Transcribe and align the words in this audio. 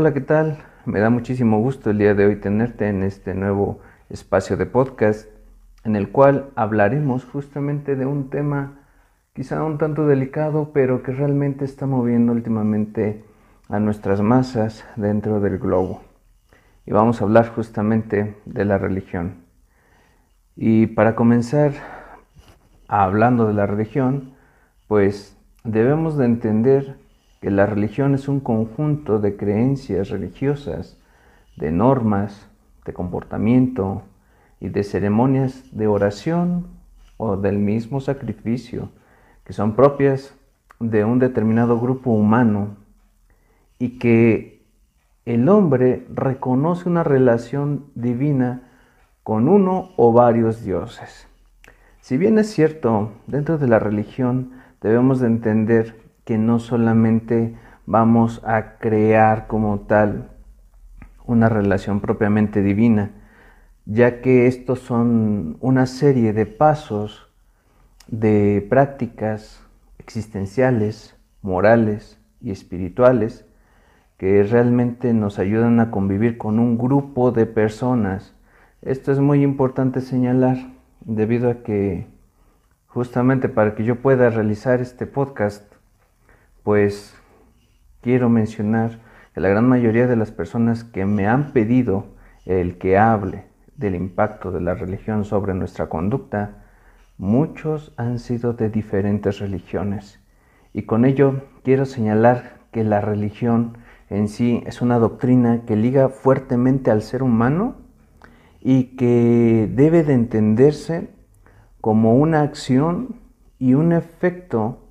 Hola, 0.00 0.14
¿qué 0.14 0.22
tal? 0.22 0.56
Me 0.86 0.98
da 0.98 1.10
muchísimo 1.10 1.60
gusto 1.60 1.90
el 1.90 1.98
día 1.98 2.14
de 2.14 2.24
hoy 2.24 2.36
tenerte 2.36 2.88
en 2.88 3.02
este 3.02 3.34
nuevo 3.34 3.80
espacio 4.08 4.56
de 4.56 4.64
podcast 4.64 5.28
en 5.84 5.94
el 5.94 6.08
cual 6.08 6.48
hablaremos 6.56 7.26
justamente 7.26 7.96
de 7.96 8.06
un 8.06 8.30
tema 8.30 8.78
quizá 9.34 9.62
un 9.62 9.76
tanto 9.76 10.06
delicado, 10.06 10.70
pero 10.72 11.02
que 11.02 11.12
realmente 11.12 11.66
está 11.66 11.84
moviendo 11.84 12.32
últimamente 12.32 13.22
a 13.68 13.78
nuestras 13.78 14.22
masas 14.22 14.86
dentro 14.96 15.38
del 15.38 15.58
globo. 15.58 16.00
Y 16.86 16.92
vamos 16.92 17.20
a 17.20 17.24
hablar 17.24 17.50
justamente 17.50 18.38
de 18.46 18.64
la 18.64 18.78
religión. 18.78 19.44
Y 20.56 20.86
para 20.86 21.14
comenzar 21.14 21.72
hablando 22.88 23.46
de 23.46 23.52
la 23.52 23.66
religión, 23.66 24.32
pues 24.88 25.36
debemos 25.62 26.16
de 26.16 26.24
entender 26.24 26.99
que 27.40 27.50
la 27.50 27.66
religión 27.66 28.14
es 28.14 28.28
un 28.28 28.40
conjunto 28.40 29.18
de 29.18 29.36
creencias 29.36 30.10
religiosas, 30.10 30.98
de 31.56 31.72
normas, 31.72 32.48
de 32.84 32.92
comportamiento 32.92 34.02
y 34.60 34.68
de 34.68 34.84
ceremonias 34.84 35.64
de 35.72 35.86
oración 35.86 36.66
o 37.16 37.36
del 37.36 37.58
mismo 37.58 38.00
sacrificio 38.00 38.90
que 39.44 39.52
son 39.52 39.74
propias 39.74 40.34
de 40.78 41.04
un 41.04 41.18
determinado 41.18 41.80
grupo 41.80 42.12
humano 42.12 42.76
y 43.80 43.98
que 43.98 44.62
el 45.24 45.48
hombre 45.48 46.06
reconoce 46.14 46.88
una 46.88 47.02
relación 47.02 47.86
divina 47.96 48.62
con 49.24 49.48
uno 49.48 49.90
o 49.96 50.12
varios 50.12 50.64
dioses. 50.64 51.26
Si 52.00 52.16
bien 52.16 52.38
es 52.38 52.50
cierto, 52.50 53.10
dentro 53.26 53.58
de 53.58 53.66
la 53.66 53.78
religión 53.78 54.52
debemos 54.80 55.18
de 55.18 55.26
entender 55.26 55.96
que 56.24 56.38
no 56.38 56.58
solamente 56.58 57.54
vamos 57.86 58.42
a 58.44 58.78
crear 58.78 59.46
como 59.46 59.80
tal 59.80 60.30
una 61.24 61.48
relación 61.48 62.00
propiamente 62.00 62.62
divina, 62.62 63.10
ya 63.86 64.20
que 64.20 64.46
estos 64.46 64.80
son 64.80 65.56
una 65.60 65.86
serie 65.86 66.32
de 66.32 66.46
pasos, 66.46 67.28
de 68.06 68.66
prácticas 68.68 69.64
existenciales, 69.98 71.16
morales 71.42 72.18
y 72.40 72.50
espirituales 72.50 73.44
que 74.20 74.42
realmente 74.42 75.14
nos 75.14 75.38
ayudan 75.38 75.80
a 75.80 75.90
convivir 75.90 76.36
con 76.36 76.58
un 76.58 76.76
grupo 76.76 77.32
de 77.32 77.46
personas. 77.46 78.34
Esto 78.82 79.12
es 79.12 79.18
muy 79.18 79.42
importante 79.42 80.02
señalar 80.02 80.58
debido 81.00 81.50
a 81.50 81.62
que 81.62 82.06
justamente 82.86 83.48
para 83.48 83.74
que 83.74 83.84
yo 83.84 84.02
pueda 84.02 84.28
realizar 84.28 84.80
este 84.80 85.06
podcast 85.06 85.69
pues 86.70 87.16
quiero 88.00 88.28
mencionar 88.28 89.00
que 89.34 89.40
la 89.40 89.48
gran 89.48 89.68
mayoría 89.68 90.06
de 90.06 90.14
las 90.14 90.30
personas 90.30 90.84
que 90.84 91.04
me 91.04 91.26
han 91.26 91.52
pedido 91.52 92.14
el 92.46 92.78
que 92.78 92.96
hable 92.96 93.46
del 93.74 93.96
impacto 93.96 94.52
de 94.52 94.60
la 94.60 94.74
religión 94.74 95.24
sobre 95.24 95.52
nuestra 95.52 95.88
conducta, 95.88 96.62
muchos 97.18 97.92
han 97.96 98.20
sido 98.20 98.52
de 98.52 98.70
diferentes 98.70 99.40
religiones. 99.40 100.20
Y 100.72 100.82
con 100.82 101.04
ello 101.04 101.42
quiero 101.64 101.86
señalar 101.86 102.60
que 102.70 102.84
la 102.84 103.00
religión 103.00 103.76
en 104.08 104.28
sí 104.28 104.62
es 104.64 104.80
una 104.80 105.00
doctrina 105.00 105.62
que 105.66 105.74
liga 105.74 106.08
fuertemente 106.08 106.92
al 106.92 107.02
ser 107.02 107.24
humano 107.24 107.78
y 108.60 108.94
que 108.94 109.68
debe 109.74 110.04
de 110.04 110.12
entenderse 110.12 111.10
como 111.80 112.14
una 112.14 112.42
acción 112.42 113.16
y 113.58 113.74
un 113.74 113.92
efecto 113.92 114.86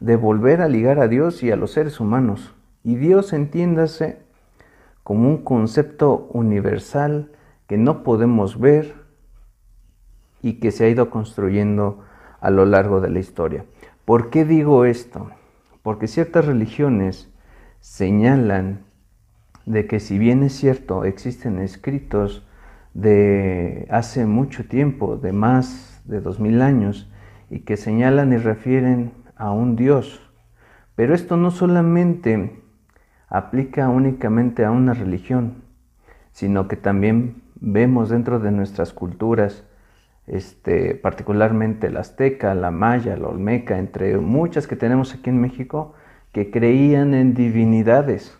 de 0.00 0.16
volver 0.16 0.60
a 0.60 0.68
ligar 0.68 1.00
a 1.00 1.08
Dios 1.08 1.42
y 1.42 1.50
a 1.50 1.56
los 1.56 1.72
seres 1.72 2.00
humanos. 2.00 2.54
Y 2.82 2.96
Dios 2.96 3.32
entiéndase 3.32 4.20
como 5.02 5.28
un 5.28 5.38
concepto 5.38 6.28
universal 6.32 7.32
que 7.66 7.78
no 7.78 8.02
podemos 8.02 8.58
ver 8.58 8.94
y 10.42 10.54
que 10.54 10.70
se 10.70 10.84
ha 10.84 10.88
ido 10.88 11.10
construyendo 11.10 12.04
a 12.40 12.50
lo 12.50 12.66
largo 12.66 13.00
de 13.00 13.10
la 13.10 13.18
historia. 13.18 13.64
¿Por 14.04 14.30
qué 14.30 14.44
digo 14.44 14.84
esto? 14.84 15.30
Porque 15.82 16.06
ciertas 16.06 16.44
religiones 16.44 17.32
señalan 17.80 18.84
de 19.64 19.86
que 19.86 19.98
si 19.98 20.18
bien 20.18 20.42
es 20.42 20.52
cierto 20.52 21.04
existen 21.04 21.58
escritos 21.58 22.46
de 22.94 23.86
hace 23.90 24.26
mucho 24.26 24.66
tiempo, 24.66 25.16
de 25.16 25.32
más 25.32 26.00
de 26.04 26.20
dos 26.20 26.40
mil 26.40 26.62
años, 26.62 27.10
y 27.50 27.60
que 27.60 27.76
señalan 27.76 28.32
y 28.32 28.36
refieren 28.36 29.12
a 29.36 29.50
un 29.50 29.76
Dios. 29.76 30.20
Pero 30.94 31.14
esto 31.14 31.36
no 31.36 31.50
solamente 31.50 32.62
aplica 33.28 33.88
únicamente 33.88 34.64
a 34.64 34.70
una 34.70 34.94
religión, 34.94 35.62
sino 36.32 36.68
que 36.68 36.76
también 36.76 37.42
vemos 37.56 38.08
dentro 38.08 38.40
de 38.40 38.50
nuestras 38.50 38.92
culturas, 38.92 39.64
este, 40.26 40.94
particularmente 40.94 41.90
la 41.90 42.00
azteca, 42.00 42.54
la 42.54 42.70
maya, 42.70 43.16
la 43.16 43.28
olmeca, 43.28 43.78
entre 43.78 44.16
muchas 44.18 44.66
que 44.66 44.76
tenemos 44.76 45.14
aquí 45.14 45.30
en 45.30 45.40
México, 45.40 45.94
que 46.32 46.50
creían 46.50 47.14
en 47.14 47.34
divinidades 47.34 48.38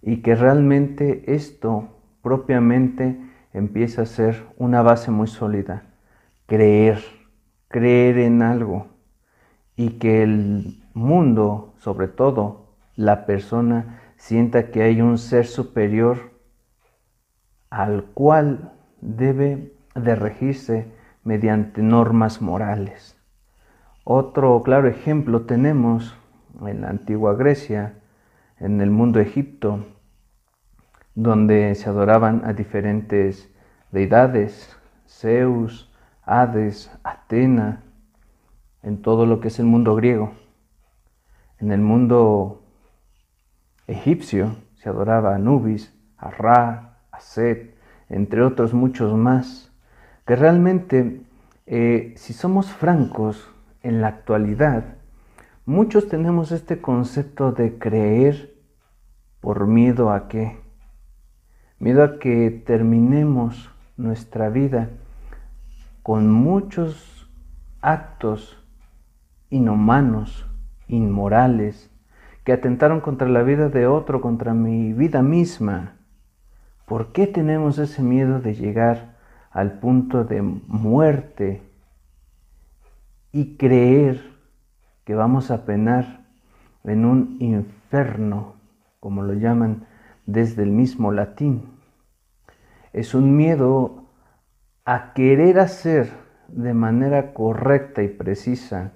y 0.00 0.18
que 0.22 0.34
realmente 0.34 1.22
esto 1.34 1.88
propiamente 2.22 3.20
empieza 3.52 4.02
a 4.02 4.06
ser 4.06 4.44
una 4.56 4.82
base 4.82 5.10
muy 5.10 5.26
sólida, 5.26 5.84
creer, 6.46 7.00
creer 7.68 8.18
en 8.18 8.42
algo 8.42 8.91
y 9.76 9.98
que 9.98 10.22
el 10.22 10.82
mundo, 10.94 11.74
sobre 11.78 12.08
todo 12.08 12.74
la 12.96 13.26
persona, 13.26 14.00
sienta 14.16 14.70
que 14.70 14.82
hay 14.82 15.00
un 15.00 15.18
ser 15.18 15.46
superior 15.46 16.32
al 17.70 18.04
cual 18.14 18.72
debe 19.00 19.72
de 19.94 20.14
regirse 20.14 20.92
mediante 21.24 21.82
normas 21.82 22.42
morales. 22.42 23.18
Otro 24.04 24.62
claro 24.62 24.88
ejemplo 24.88 25.42
tenemos 25.42 26.16
en 26.60 26.82
la 26.82 26.90
antigua 26.90 27.34
Grecia, 27.34 27.94
en 28.58 28.80
el 28.80 28.90
mundo 28.90 29.20
Egipto, 29.20 29.86
donde 31.14 31.74
se 31.74 31.88
adoraban 31.88 32.42
a 32.44 32.52
diferentes 32.52 33.52
deidades, 33.90 34.76
Zeus, 35.06 35.92
Hades, 36.24 36.90
Atena, 37.02 37.82
en 38.82 39.02
todo 39.02 39.26
lo 39.26 39.40
que 39.40 39.48
es 39.48 39.58
el 39.58 39.66
mundo 39.66 39.94
griego. 39.94 40.32
En 41.58 41.72
el 41.72 41.80
mundo 41.80 42.62
egipcio 43.86 44.56
se 44.74 44.88
adoraba 44.88 45.34
a 45.34 45.38
Nubis, 45.38 45.94
a 46.16 46.30
Ra, 46.30 46.98
a 47.10 47.20
Set, 47.20 47.76
entre 48.08 48.42
otros 48.42 48.74
muchos 48.74 49.16
más, 49.16 49.72
que 50.26 50.36
realmente, 50.36 51.22
eh, 51.66 52.14
si 52.16 52.32
somos 52.32 52.70
francos, 52.70 53.52
en 53.82 54.00
la 54.00 54.08
actualidad, 54.08 54.84
muchos 55.66 56.08
tenemos 56.08 56.52
este 56.52 56.80
concepto 56.80 57.52
de 57.52 57.78
creer 57.78 58.54
por 59.40 59.66
miedo 59.66 60.10
a 60.10 60.28
qué? 60.28 60.58
Miedo 61.78 62.04
a 62.04 62.18
que 62.18 62.62
terminemos 62.64 63.70
nuestra 63.96 64.48
vida 64.50 64.90
con 66.02 66.30
muchos 66.30 67.28
actos 67.80 68.61
inhumanos, 69.52 70.46
inmorales, 70.88 71.90
que 72.42 72.52
atentaron 72.52 73.00
contra 73.00 73.28
la 73.28 73.42
vida 73.42 73.68
de 73.68 73.86
otro, 73.86 74.20
contra 74.22 74.54
mi 74.54 74.94
vida 74.94 75.22
misma. 75.22 75.92
¿Por 76.86 77.12
qué 77.12 77.26
tenemos 77.26 77.78
ese 77.78 78.02
miedo 78.02 78.40
de 78.40 78.54
llegar 78.54 79.16
al 79.50 79.78
punto 79.78 80.24
de 80.24 80.40
muerte 80.40 81.62
y 83.30 83.56
creer 83.56 84.32
que 85.04 85.14
vamos 85.14 85.50
a 85.50 85.66
penar 85.66 86.24
en 86.84 87.04
un 87.04 87.36
infierno, 87.38 88.54
como 89.00 89.22
lo 89.22 89.34
llaman 89.34 89.86
desde 90.24 90.62
el 90.62 90.70
mismo 90.70 91.12
latín? 91.12 91.68
Es 92.94 93.14
un 93.14 93.36
miedo 93.36 94.06
a 94.86 95.12
querer 95.12 95.60
hacer 95.60 96.10
de 96.48 96.72
manera 96.72 97.34
correcta 97.34 98.02
y 98.02 98.08
precisa 98.08 98.92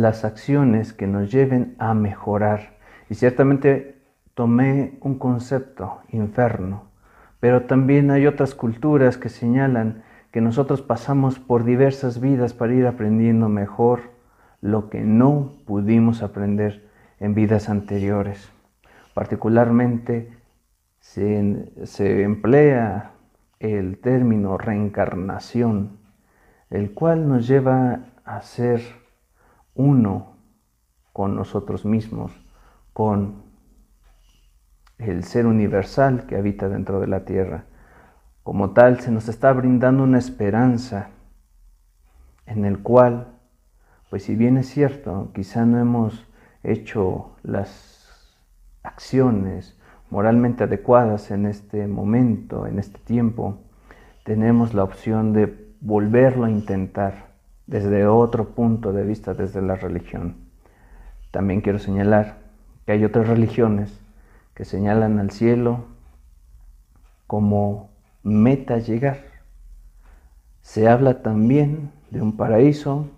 las 0.00 0.26
acciones 0.26 0.92
que 0.92 1.06
nos 1.06 1.32
lleven 1.32 1.74
a 1.78 1.94
mejorar. 1.94 2.76
Y 3.08 3.14
ciertamente 3.14 4.02
tomé 4.34 4.98
un 5.00 5.18
concepto, 5.18 6.00
inferno, 6.10 6.90
pero 7.40 7.62
también 7.62 8.10
hay 8.10 8.26
otras 8.26 8.54
culturas 8.54 9.16
que 9.16 9.30
señalan 9.30 10.02
que 10.32 10.42
nosotros 10.42 10.82
pasamos 10.82 11.38
por 11.38 11.64
diversas 11.64 12.20
vidas 12.20 12.52
para 12.52 12.74
ir 12.74 12.86
aprendiendo 12.86 13.48
mejor 13.48 14.10
lo 14.60 14.90
que 14.90 15.00
no 15.00 15.54
pudimos 15.64 16.22
aprender 16.22 16.90
en 17.18 17.34
vidas 17.34 17.70
anteriores. 17.70 18.50
Particularmente 19.14 20.30
se, 21.00 21.72
se 21.84 22.22
emplea 22.22 23.12
el 23.60 23.98
término 23.98 24.58
reencarnación, 24.58 25.96
el 26.68 26.92
cual 26.92 27.28
nos 27.28 27.48
lleva 27.48 28.00
a 28.26 28.42
ser 28.42 29.05
uno 29.76 30.36
con 31.12 31.34
nosotros 31.34 31.84
mismos, 31.84 32.32
con 32.92 33.44
el 34.98 35.24
ser 35.24 35.46
universal 35.46 36.26
que 36.26 36.36
habita 36.36 36.68
dentro 36.68 37.00
de 37.00 37.06
la 37.06 37.24
tierra. 37.24 37.64
Como 38.42 38.70
tal, 38.70 39.00
se 39.00 39.10
nos 39.10 39.28
está 39.28 39.52
brindando 39.52 40.02
una 40.02 40.18
esperanza 40.18 41.10
en 42.46 42.64
el 42.64 42.82
cual, 42.82 43.28
pues 44.10 44.24
si 44.24 44.36
bien 44.36 44.56
es 44.56 44.68
cierto, 44.68 45.30
quizá 45.34 45.66
no 45.66 45.78
hemos 45.78 46.26
hecho 46.62 47.36
las 47.42 47.96
acciones 48.82 49.78
moralmente 50.10 50.64
adecuadas 50.64 51.30
en 51.30 51.46
este 51.46 51.86
momento, 51.88 52.66
en 52.66 52.78
este 52.78 52.98
tiempo, 53.00 53.58
tenemos 54.24 54.74
la 54.74 54.84
opción 54.84 55.32
de 55.32 55.74
volverlo 55.80 56.46
a 56.46 56.50
intentar 56.50 57.35
desde 57.66 58.06
otro 58.06 58.50
punto 58.50 58.92
de 58.92 59.04
vista, 59.04 59.34
desde 59.34 59.62
la 59.62 59.76
religión. 59.76 60.36
También 61.30 61.60
quiero 61.60 61.78
señalar 61.78 62.38
que 62.84 62.92
hay 62.92 63.04
otras 63.04 63.28
religiones 63.28 64.00
que 64.54 64.64
señalan 64.64 65.18
al 65.18 65.30
cielo 65.30 65.84
como 67.26 67.90
meta 68.22 68.78
llegar. 68.78 69.24
Se 70.62 70.88
habla 70.88 71.22
también 71.22 71.90
de 72.10 72.22
un 72.22 72.36
paraíso, 72.36 73.08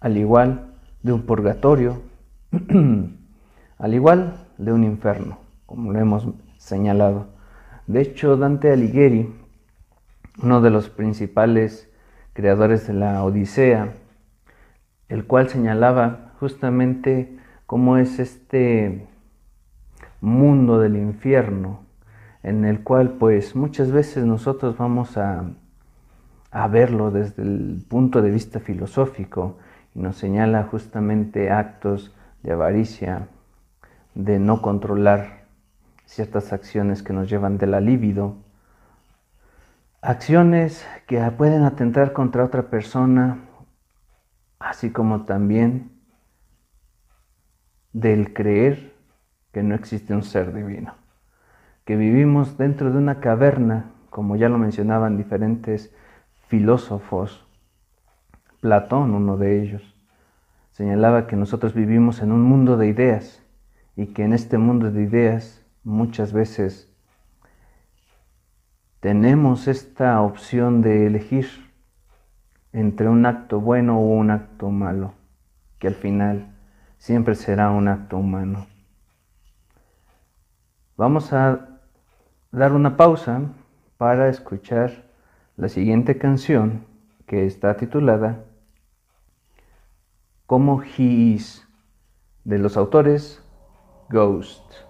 al 0.00 0.16
igual 0.16 0.74
de 1.02 1.12
un 1.12 1.22
purgatorio, 1.22 2.02
al 3.78 3.94
igual 3.94 4.46
de 4.58 4.72
un 4.72 4.84
infierno, 4.84 5.38
como 5.66 5.92
lo 5.92 5.98
hemos 5.98 6.28
señalado. 6.58 7.28
De 7.86 8.02
hecho, 8.02 8.36
Dante 8.36 8.72
Alighieri, 8.72 9.34
uno 10.42 10.60
de 10.60 10.70
los 10.70 10.90
principales 10.90 11.89
creadores 12.32 12.86
de 12.86 12.94
la 12.94 13.24
Odisea, 13.24 13.92
el 15.08 15.26
cual 15.26 15.48
señalaba 15.48 16.32
justamente 16.40 17.38
cómo 17.66 17.96
es 17.96 18.18
este 18.18 19.06
mundo 20.20 20.78
del 20.78 20.96
infierno, 20.96 21.80
en 22.42 22.64
el 22.64 22.82
cual 22.82 23.10
pues 23.18 23.54
muchas 23.54 23.90
veces 23.90 24.24
nosotros 24.24 24.76
vamos 24.76 25.16
a, 25.16 25.44
a 26.50 26.68
verlo 26.68 27.10
desde 27.10 27.42
el 27.42 27.84
punto 27.88 28.22
de 28.22 28.30
vista 28.30 28.60
filosófico 28.60 29.58
y 29.94 30.00
nos 30.00 30.16
señala 30.16 30.64
justamente 30.64 31.50
actos 31.50 32.14
de 32.42 32.52
avaricia, 32.52 33.28
de 34.14 34.38
no 34.38 34.62
controlar 34.62 35.44
ciertas 36.06 36.52
acciones 36.52 37.02
que 37.02 37.12
nos 37.12 37.30
llevan 37.30 37.58
de 37.58 37.66
la 37.66 37.80
libido, 37.80 38.36
acciones 40.02 40.86
que 41.06 41.20
pueden 41.32 41.64
atentar 41.64 42.12
contra 42.12 42.44
otra 42.44 42.70
persona, 42.70 43.38
así 44.58 44.90
como 44.90 45.24
también 45.26 45.90
del 47.92 48.32
creer 48.32 48.94
que 49.52 49.62
no 49.62 49.74
existe 49.74 50.14
un 50.14 50.22
ser 50.22 50.54
divino, 50.54 50.94
que 51.84 51.96
vivimos 51.96 52.56
dentro 52.56 52.90
de 52.90 52.98
una 52.98 53.20
caverna, 53.20 53.90
como 54.08 54.36
ya 54.36 54.48
lo 54.48 54.58
mencionaban 54.58 55.16
diferentes 55.16 55.94
filósofos, 56.48 57.46
Platón, 58.60 59.14
uno 59.14 59.36
de 59.36 59.62
ellos, 59.62 59.94
señalaba 60.70 61.26
que 61.26 61.36
nosotros 61.36 61.74
vivimos 61.74 62.20
en 62.20 62.32
un 62.32 62.42
mundo 62.42 62.76
de 62.76 62.88
ideas 62.88 63.42
y 63.96 64.08
que 64.08 64.24
en 64.24 64.32
este 64.32 64.58
mundo 64.58 64.90
de 64.90 65.02
ideas 65.02 65.64
muchas 65.82 66.32
veces 66.32 66.89
tenemos 69.00 69.66
esta 69.66 70.20
opción 70.20 70.82
de 70.82 71.06
elegir 71.06 71.48
entre 72.72 73.08
un 73.08 73.24
acto 73.24 73.58
bueno 73.60 73.98
o 73.98 74.02
un 74.02 74.30
acto 74.30 74.70
malo, 74.70 75.14
que 75.78 75.88
al 75.88 75.94
final 75.94 76.54
siempre 76.98 77.34
será 77.34 77.70
un 77.70 77.88
acto 77.88 78.18
humano. 78.18 78.66
Vamos 80.96 81.32
a 81.32 81.78
dar 82.52 82.72
una 82.72 82.98
pausa 82.98 83.40
para 83.96 84.28
escuchar 84.28 85.04
la 85.56 85.70
siguiente 85.70 86.18
canción 86.18 86.84
que 87.26 87.46
está 87.46 87.76
titulada 87.76 88.44
Como 90.46 90.82
He 90.82 91.02
Is 91.02 91.66
de 92.44 92.58
los 92.58 92.76
autores 92.76 93.42
Ghost. 94.10 94.89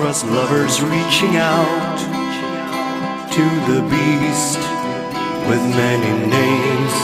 Two 0.00 0.06
star-crossed 0.06 0.32
lovers 0.32 0.80
reaching 0.80 1.36
out 1.36 1.98
to 3.30 3.44
the 3.70 3.82
beast 3.92 4.58
with 5.46 5.60
many 5.76 6.12
names. 6.26 6.94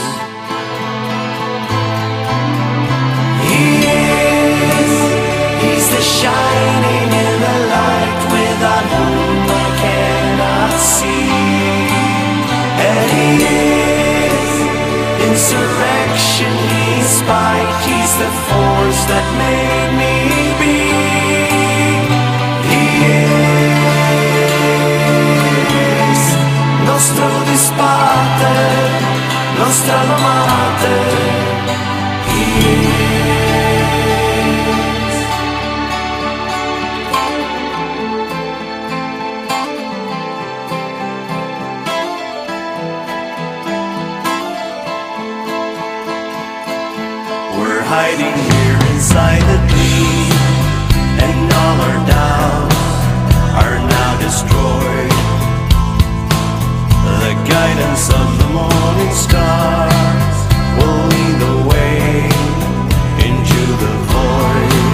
He 3.45 3.85
is, 3.85 4.93
he's 5.61 5.87
the 5.93 6.01
shining 6.01 7.09
in 7.21 7.33
the 7.45 7.57
light 7.69 8.17
without 8.33 8.85
whom 8.89 9.45
I 9.45 9.67
cannot 9.83 10.73
see. 10.79 11.29
And 12.81 13.05
he 13.13 13.29
is 14.25 14.51
insurrection, 15.29 16.53
he's 16.73 17.09
spite, 17.21 17.69
he's 17.85 18.13
the 18.17 18.31
force 18.49 19.01
that 19.05 19.25
made 19.37 19.91
me 20.01 20.16
We're 29.87 29.95
hiding 47.81 48.35
here 48.51 48.79
inside 48.91 49.41
the 49.41 49.57
dream, 49.71 50.31
and 51.23 51.53
all 51.53 51.77
our 51.87 51.99
doubts 52.05 52.75
are 53.63 53.77
now 53.87 54.11
destroyed. 54.19 54.96
Guidance 57.49 58.09
of 58.09 58.37
the 58.39 58.49
morning 58.49 59.13
star 59.13 59.87
will 60.77 61.07
lead 61.07 61.35
the 61.39 61.67
way 61.69 62.25
into 63.25 63.61
the 63.83 63.93
void. 64.11 64.86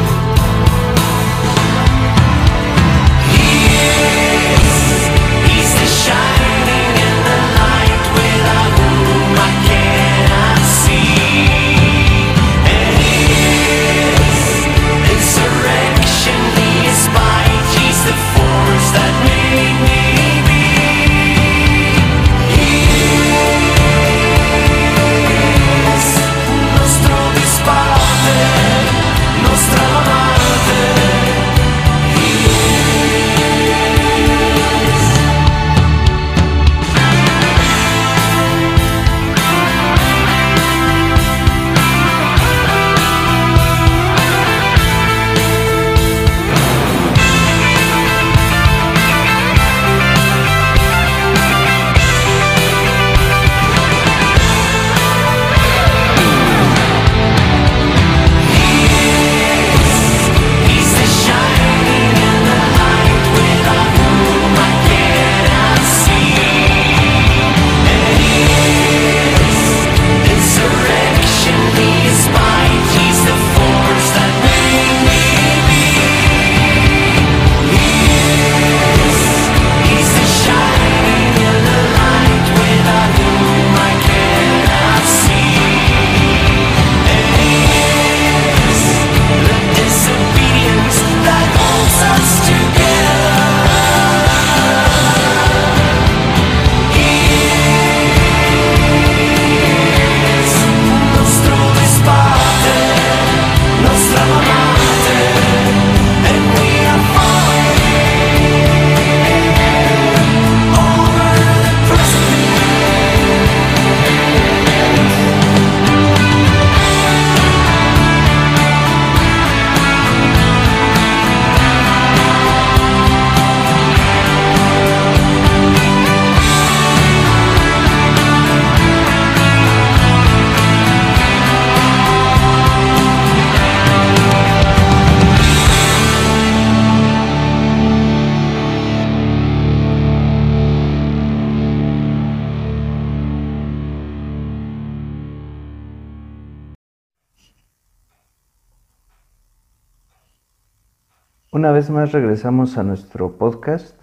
Una 151.53 151.72
vez 151.72 151.91
más 151.91 152.12
regresamos 152.12 152.79
a 152.79 152.83
nuestro 152.83 153.38
podcast, 153.38 153.95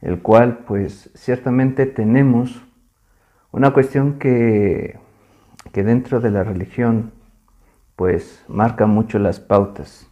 el 0.00 0.22
cual 0.22 0.58
pues 0.58 1.10
ciertamente 1.16 1.86
tenemos 1.86 2.62
una 3.50 3.72
cuestión 3.72 4.20
que, 4.20 4.96
que 5.72 5.82
dentro 5.82 6.20
de 6.20 6.30
la 6.30 6.44
religión 6.44 7.10
pues 7.96 8.44
marca 8.46 8.86
mucho 8.86 9.18
las 9.18 9.40
pautas. 9.40 10.08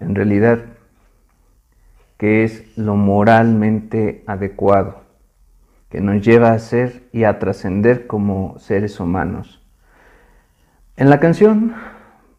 En 0.00 0.16
realidad, 0.16 0.58
que 2.16 2.42
es 2.42 2.76
lo 2.76 2.96
moralmente 2.96 4.24
adecuado, 4.26 5.02
que 5.88 6.00
nos 6.00 6.20
lleva 6.20 6.50
a 6.50 6.58
ser 6.58 7.04
y 7.12 7.22
a 7.22 7.38
trascender 7.38 8.08
como 8.08 8.58
seres 8.58 8.98
humanos. 8.98 9.64
En 10.96 11.08
la 11.08 11.20
canción, 11.20 11.76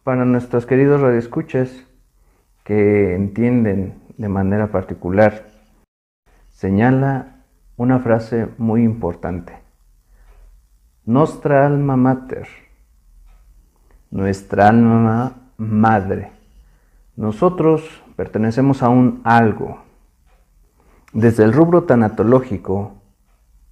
para 0.04 0.26
nuestros 0.26 0.66
queridos 0.66 1.00
radioescuchas, 1.00 1.86
que 2.64 3.14
entienden 3.14 3.94
de 4.16 4.28
manera 4.28 4.70
particular, 4.70 5.46
señala 6.50 7.44
una 7.76 8.00
frase 8.00 8.48
muy 8.58 8.82
importante. 8.82 9.54
Nostra 11.06 11.66
alma 11.66 11.96
mater, 11.96 12.46
nuestra 14.10 14.68
alma 14.68 15.52
madre. 15.56 16.32
Nosotros 17.16 18.02
pertenecemos 18.16 18.82
a 18.82 18.90
un 18.90 19.20
algo. 19.24 19.82
Desde 21.12 21.44
el 21.44 21.52
rubro 21.52 21.84
tanatológico 21.84 22.94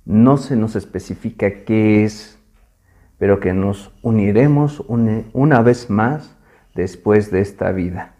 no 0.05 0.39
se 0.39 0.57
nos 0.57 0.75
especifica 0.75 1.65
qué 1.65 2.05
es, 2.05 2.39
pero 3.19 3.41
que 3.41 3.53
nos 3.53 3.93
uniremos 4.03 4.83
una 4.89 5.61
vez 5.61 5.91
más 5.91 6.35
después 6.75 7.31
de 7.31 7.41
esta 7.41 7.71
vida. 7.73 8.15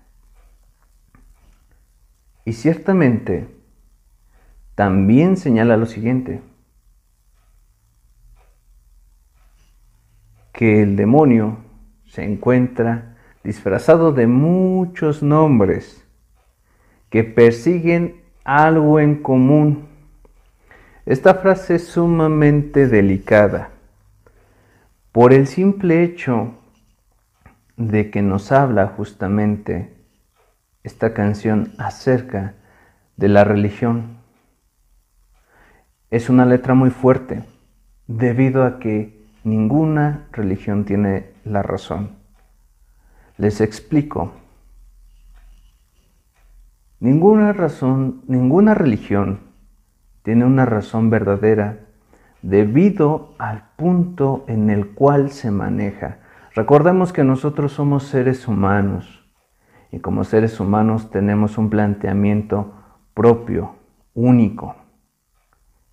Y 2.49 2.55
ciertamente 2.55 3.47
también 4.75 5.37
señala 5.37 5.77
lo 5.77 5.85
siguiente, 5.85 6.41
que 10.55 10.83
el 10.83 10.97
demonio 10.97 11.59
se 12.07 12.25
encuentra 12.25 13.19
disfrazado 13.45 14.13
de 14.13 14.27
muchos 14.27 15.23
nombres 15.23 16.03
que 17.11 17.23
persiguen 17.23 18.23
algo 18.45 18.99
en 18.99 19.17
común. 19.17 19.87
Esta 21.05 21.35
frase 21.35 21.75
es 21.75 21.87
sumamente 21.87 22.89
delicada 22.89 23.69
por 25.13 25.35
el 25.35 25.47
simple 25.49 26.03
hecho 26.03 26.55
de 27.77 28.11
que 28.11 28.23
nos 28.23 28.53
habla 28.53 28.87
justamente 28.87 29.98
esta 30.83 31.13
canción 31.13 31.73
acerca 31.79 32.55
de 33.17 33.29
la 33.29 33.45
religión. 33.45 34.19
Es 36.11 36.31
una 36.31 36.47
letra 36.47 36.75
muy 36.75 36.91
fuerte 36.91 37.45
debido 38.07 38.65
a 38.65 38.79
que 38.79 39.27
ninguna 39.45 40.27
religión 40.33 40.85
tiene 40.85 41.33
la 41.45 41.63
razón. 41.63 42.13
Les 43.37 43.61
explico. 43.61 44.33
Ninguna 47.01 47.53
razón, 47.53 48.23
ninguna 48.27 48.75
religión 48.75 49.41
tiene 50.23 50.45
una 50.45 50.65
razón 50.65 51.11
verdadera 51.11 51.81
debido 52.43 53.35
al 53.39 53.71
punto 53.77 54.45
en 54.49 54.71
el 54.71 54.89
cual 54.89 55.31
se 55.31 55.51
maneja. 55.51 56.19
Recordemos 56.55 57.13
que 57.13 57.25
nosotros 57.25 57.73
somos 57.73 58.05
seres 58.05 58.49
humanos 58.49 59.18
y 59.91 60.01
como 60.01 60.25
seres 60.25 60.61
humanos 60.61 61.11
tenemos 61.11 61.59
un 61.59 61.71
planteamiento 61.71 62.75
propio, 63.15 63.77
único. 64.15 64.77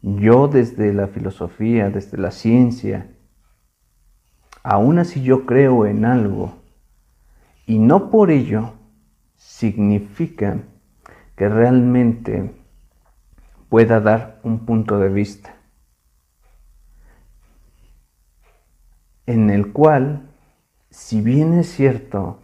Yo 0.02 0.48
desde 0.48 0.94
la 0.94 1.08
filosofía, 1.08 1.90
desde 1.90 2.18
la 2.18 2.32
ciencia, 2.32 3.12
aún 4.64 5.00
así 5.00 5.24
yo 5.24 5.46
creo 5.46 5.86
en 5.86 6.06
algo 6.06 6.56
y 7.66 7.80
no 7.80 8.10
por 8.10 8.32
ello 8.32 8.74
significa 9.36 10.60
que 11.36 11.50
realmente 11.50 12.54
pueda 13.70 14.00
dar 14.00 14.40
un 14.44 14.66
punto 14.66 15.00
de 15.00 15.10
vista 15.10 15.56
en 19.26 19.50
el 19.50 19.72
cual, 19.72 20.30
si 20.90 21.22
bien 21.22 21.54
es 21.54 21.68
cierto, 21.68 22.40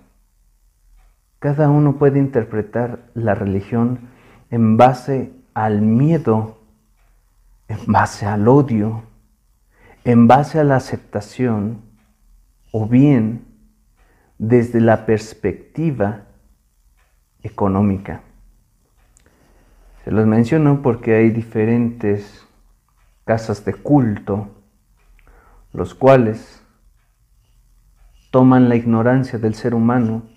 cada 1.41 1.71
uno 1.71 1.97
puede 1.97 2.19
interpretar 2.19 2.99
la 3.15 3.33
religión 3.33 4.09
en 4.51 4.77
base 4.77 5.33
al 5.55 5.81
miedo, 5.81 6.59
en 7.67 7.79
base 7.91 8.27
al 8.27 8.47
odio, 8.47 9.01
en 10.03 10.27
base 10.27 10.59
a 10.59 10.63
la 10.63 10.75
aceptación 10.75 11.81
o 12.71 12.85
bien 12.85 13.43
desde 14.37 14.81
la 14.81 15.07
perspectiva 15.07 16.25
económica. 17.41 18.21
Se 20.03 20.11
los 20.11 20.27
menciono 20.27 20.83
porque 20.83 21.15
hay 21.15 21.31
diferentes 21.31 22.45
casas 23.25 23.65
de 23.65 23.73
culto, 23.73 24.47
los 25.73 25.95
cuales 25.95 26.61
toman 28.29 28.69
la 28.69 28.75
ignorancia 28.75 29.39
del 29.39 29.55
ser 29.55 29.73
humano 29.73 30.29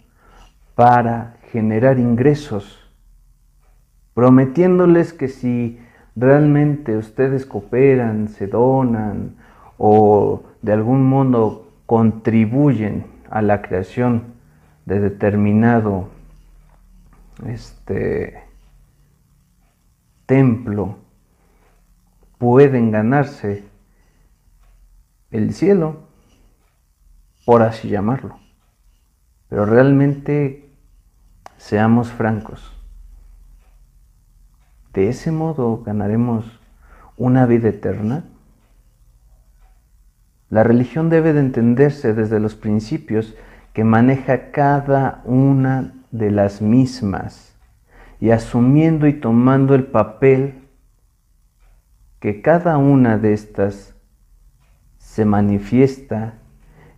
para 0.75 1.37
generar 1.53 1.99
ingresos, 1.99 2.91
prometiéndoles 4.15 5.13
que 5.13 5.29
si 5.29 5.79
realmente 6.17 6.97
ustedes 6.97 7.47
cooperan, 7.47 8.29
se 8.29 8.47
donan 8.47 9.37
o 9.79 10.43
de 10.63 10.73
algún 10.73 11.09
modo 11.09 11.69
contribuyen 11.87 13.07
a 13.31 13.43
la 13.43 13.63
creación 13.63 14.35
de 14.87 15.01
determinado 15.01 16.09
este, 17.47 18.45
templo, 20.27 20.99
pueden 22.39 22.91
ganarse 22.91 23.65
el 25.31 25.53
cielo, 25.53 26.05
por 27.45 27.63
así 27.63 27.89
llamarlo. 27.89 28.39
Pero 29.49 29.67
realmente 29.67 30.64
Seamos 31.65 32.13
francos. 32.13 32.79
¿De 34.93 35.09
ese 35.09 35.33
modo 35.33 35.83
ganaremos 35.83 36.61
una 37.17 37.47
vida 37.47 37.71
eterna? 37.71 38.25
La 40.51 40.63
religión 40.63 41.09
debe 41.09 41.33
de 41.33 41.41
entenderse 41.41 42.13
desde 42.13 42.39
los 42.39 42.55
principios 42.55 43.35
que 43.73 43.83
maneja 43.83 44.51
cada 44.51 45.23
una 45.25 45.95
de 46.11 46.31
las 46.31 46.61
mismas 46.61 47.57
y 48.21 48.29
asumiendo 48.29 49.07
y 49.07 49.15
tomando 49.15 49.75
el 49.75 49.85
papel 49.85 50.69
que 52.21 52.43
cada 52.43 52.77
una 52.77 53.17
de 53.17 53.33
estas 53.33 53.97
se 54.99 55.25
manifiesta 55.25 56.35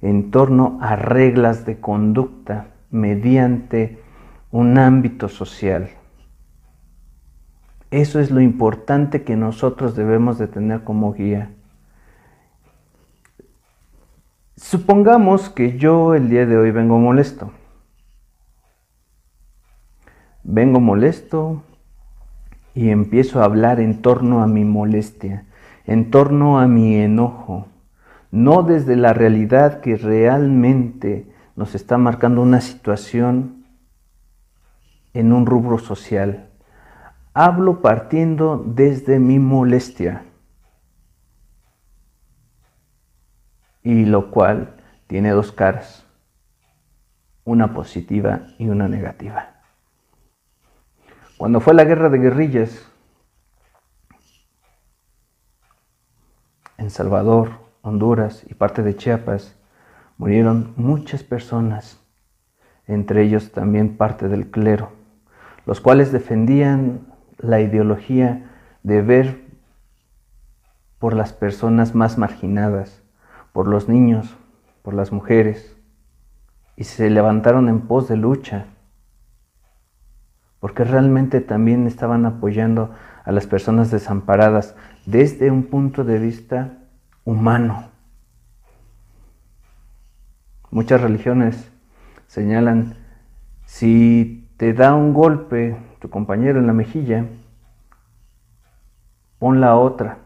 en 0.03 0.33
torno 0.33 0.77
a 0.83 0.97
reglas 0.97 1.65
de 1.67 1.79
conducta 1.79 2.71
mediante 2.91 4.05
un 4.51 4.79
ámbito 4.79 5.29
social. 5.29 5.91
Eso 7.91 8.21
es 8.21 8.31
lo 8.31 8.41
importante 8.41 9.23
que 9.23 9.37
nosotros 9.37 9.95
debemos 9.95 10.39
de 10.39 10.49
tener 10.49 10.85
como 10.85 11.13
guía. 11.13 11.51
Supongamos 14.57 15.51
que 15.51 15.79
yo 15.79 16.15
el 16.15 16.29
día 16.29 16.47
de 16.47 16.57
hoy 16.57 16.71
vengo 16.71 16.99
molesto. 16.99 17.53
Vengo 20.43 20.81
molesto 20.81 21.63
y 22.75 22.91
empiezo 22.91 23.41
a 23.41 23.45
hablar 23.45 23.81
en 23.81 24.03
torno 24.03 24.43
a 24.43 24.47
mi 24.47 24.65
molestia, 24.65 25.47
en 25.87 26.11
torno 26.11 26.59
a 26.61 26.67
mi 26.67 26.97
enojo, 26.97 27.69
no 28.31 28.63
desde 28.63 28.97
la 28.97 29.13
realidad 29.13 29.81
que 29.81 29.97
realmente 29.97 31.27
nos 31.57 31.75
está 31.75 31.99
marcando 31.99 32.43
una 32.43 32.61
situación 32.61 33.56
en 35.17 35.33
un 35.33 35.47
rubro 35.47 35.79
social. 35.79 36.51
Hablo 37.33 37.81
partiendo 37.81 38.63
desde 38.67 39.19
mi 39.19 39.39
molestia. 39.39 40.27
Y 43.83 44.05
lo 44.05 44.31
cual 44.31 44.77
tiene 45.07 45.31
dos 45.31 45.53
caras, 45.53 46.05
una 47.45 47.73
positiva 47.73 48.49
y 48.59 48.69
una 48.69 48.89
negativa. 48.89 49.63
Cuando 51.39 51.61
fue 51.61 51.73
la 51.73 51.85
guerra 51.85 52.11
de 52.11 52.19
guerrillas 52.19 52.87
en 56.77 56.91
Salvador, 56.91 57.53
Honduras 57.81 58.45
y 58.49 58.55
parte 58.55 58.83
de 58.83 58.97
Chiapas, 58.97 59.57
murieron 60.19 60.75
muchas 60.77 61.23
personas, 61.23 62.05
entre 62.87 63.23
ellos 63.23 63.53
también 63.53 63.97
parte 63.97 64.29
del 64.29 64.51
clero 64.51 65.06
los 65.67 65.81
cuales 65.81 66.13
defendían 66.13 67.01
la 67.39 67.61
ideología 67.61 68.51
de 68.83 69.03
ver 69.03 69.45
por 70.99 71.13
las 71.13 71.33
personas 71.33 71.95
más 71.95 72.17
marginadas, 72.17 73.03
por 73.53 73.69
los 73.69 73.89
niños, 73.89 74.37
por 74.83 74.95
las 74.95 75.13
mujeres, 75.13 75.77
y 76.77 76.85
se 76.85 77.11
levantaron 77.11 77.69
en 77.69 77.81
pos 77.81 78.09
de 78.09 78.17
lucha, 78.17 78.67
porque 80.61 80.85
realmente 80.85 81.41
también 81.41 81.87
estaban 81.87 82.25
apoyando 82.27 82.95
a 83.25 83.33
las 83.33 83.47
personas 83.47 83.91
desamparadas 83.91 84.77
desde 85.05 85.51
un 85.51 85.65
punto 85.65 86.05
de 86.05 86.19
vista 86.19 86.79
humano. 87.25 87.91
Muchas 90.71 91.01
religiones 91.01 91.71
señalan, 92.27 92.97
si 93.65 94.46
te 94.57 94.73
da 94.73 94.95
un 94.95 95.13
golpe 95.13 95.77
tu 96.01 96.11
compañero 96.11 96.59
en 96.59 96.67
la 96.67 96.73
mejilla, 96.73 97.27
pon 99.39 99.61
la 99.61 99.77
otra 99.77 100.19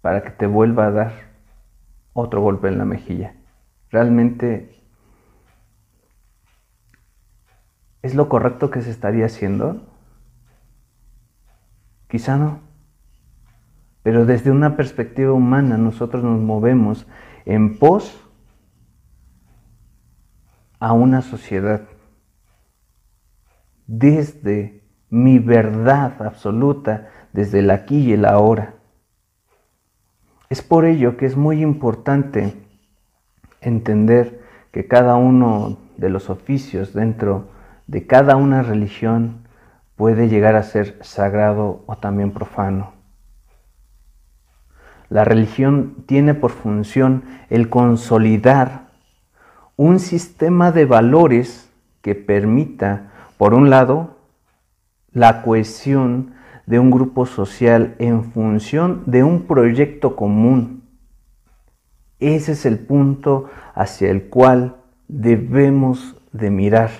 para 0.00 0.22
que 0.22 0.30
te 0.30 0.46
vuelva 0.46 0.86
a 0.86 0.90
dar 0.90 1.12
otro 2.12 2.40
golpe 2.40 2.68
en 2.68 2.78
la 2.78 2.84
mejilla. 2.84 3.34
Realmente 3.90 4.80
es 8.02 8.14
lo 8.14 8.28
correcto 8.28 8.70
que 8.70 8.82
se 8.82 8.90
estaría 8.90 9.26
haciendo. 9.26 9.86
Quizá 12.08 12.36
no. 12.36 12.60
Pero 14.02 14.24
desde 14.24 14.50
una 14.50 14.76
perspectiva 14.76 15.32
humana 15.32 15.76
nosotros 15.76 16.24
nos 16.24 16.40
movemos 16.40 17.06
en 17.44 17.78
pos 17.78 18.26
a 20.78 20.92
una 20.92 21.20
sociedad. 21.20 21.82
Desde 23.92 24.84
mi 25.08 25.40
verdad 25.40 26.22
absoluta, 26.22 27.08
desde 27.32 27.58
el 27.58 27.72
aquí 27.72 27.98
y 27.98 28.12
el 28.12 28.24
ahora. 28.24 28.74
Es 30.48 30.62
por 30.62 30.84
ello 30.84 31.16
que 31.16 31.26
es 31.26 31.36
muy 31.36 31.60
importante 31.60 32.54
entender 33.60 34.42
que 34.70 34.86
cada 34.86 35.16
uno 35.16 35.78
de 35.96 36.08
los 36.08 36.30
oficios 36.30 36.92
dentro 36.92 37.48
de 37.88 38.06
cada 38.06 38.36
una 38.36 38.62
religión 38.62 39.48
puede 39.96 40.28
llegar 40.28 40.54
a 40.54 40.62
ser 40.62 40.96
sagrado 41.00 41.82
o 41.86 41.96
también 41.96 42.30
profano. 42.30 42.92
La 45.08 45.24
religión 45.24 46.04
tiene 46.06 46.34
por 46.34 46.52
función 46.52 47.24
el 47.48 47.68
consolidar 47.68 48.86
un 49.74 49.98
sistema 49.98 50.70
de 50.70 50.84
valores 50.84 51.68
que 52.02 52.14
permita, 52.14 53.09
por 53.40 53.54
un 53.54 53.70
lado, 53.70 54.18
la 55.12 55.40
cohesión 55.40 56.34
de 56.66 56.78
un 56.78 56.90
grupo 56.90 57.24
social 57.24 57.94
en 57.98 58.22
función 58.22 59.02
de 59.06 59.24
un 59.24 59.46
proyecto 59.46 60.14
común. 60.14 60.82
Ese 62.18 62.52
es 62.52 62.66
el 62.66 62.80
punto 62.80 63.48
hacia 63.74 64.10
el 64.10 64.28
cual 64.28 64.76
debemos 65.08 66.20
de 66.32 66.50
mirar 66.50 66.90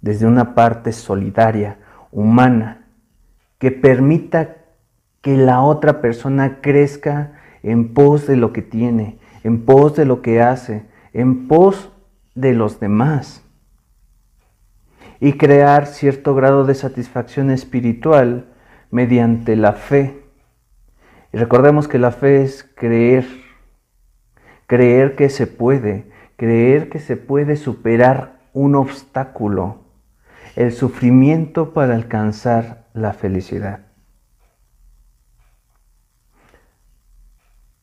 desde 0.00 0.24
una 0.24 0.54
parte 0.54 0.92
solidaria, 0.92 1.80
humana, 2.10 2.86
que 3.58 3.70
permita 3.70 4.56
que 5.20 5.36
la 5.36 5.60
otra 5.60 6.00
persona 6.00 6.62
crezca 6.62 7.34
en 7.62 7.92
pos 7.92 8.26
de 8.26 8.36
lo 8.36 8.54
que 8.54 8.62
tiene, 8.62 9.18
en 9.44 9.66
pos 9.66 9.94
de 9.94 10.06
lo 10.06 10.22
que 10.22 10.40
hace, 10.40 10.86
en 11.12 11.48
pos 11.48 11.92
de 12.34 12.54
los 12.54 12.80
demás. 12.80 13.41
Y 15.24 15.34
crear 15.34 15.86
cierto 15.86 16.34
grado 16.34 16.64
de 16.64 16.74
satisfacción 16.74 17.52
espiritual 17.52 18.52
mediante 18.90 19.54
la 19.54 19.74
fe. 19.74 20.20
Y 21.32 21.36
recordemos 21.36 21.86
que 21.86 22.00
la 22.00 22.10
fe 22.10 22.42
es 22.42 22.68
creer, 22.74 23.24
creer 24.66 25.14
que 25.14 25.28
se 25.28 25.46
puede, 25.46 26.10
creer 26.34 26.90
que 26.90 26.98
se 26.98 27.16
puede 27.16 27.54
superar 27.54 28.40
un 28.52 28.74
obstáculo, 28.74 29.84
el 30.56 30.72
sufrimiento 30.72 31.72
para 31.72 31.94
alcanzar 31.94 32.88
la 32.92 33.12
felicidad. 33.12 33.86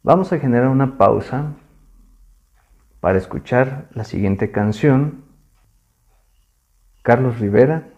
Vamos 0.03 0.33
a 0.33 0.39
generar 0.39 0.67
una 0.67 0.97
pausa 0.97 1.53
para 2.99 3.17
escuchar 3.17 3.87
la 3.93 4.03
siguiente 4.03 4.51
canción. 4.51 5.28
Carlos 7.09 7.39
Rivera, 7.39 7.89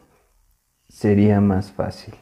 sería 0.87 1.41
más 1.41 1.69
fácil. 1.69 2.13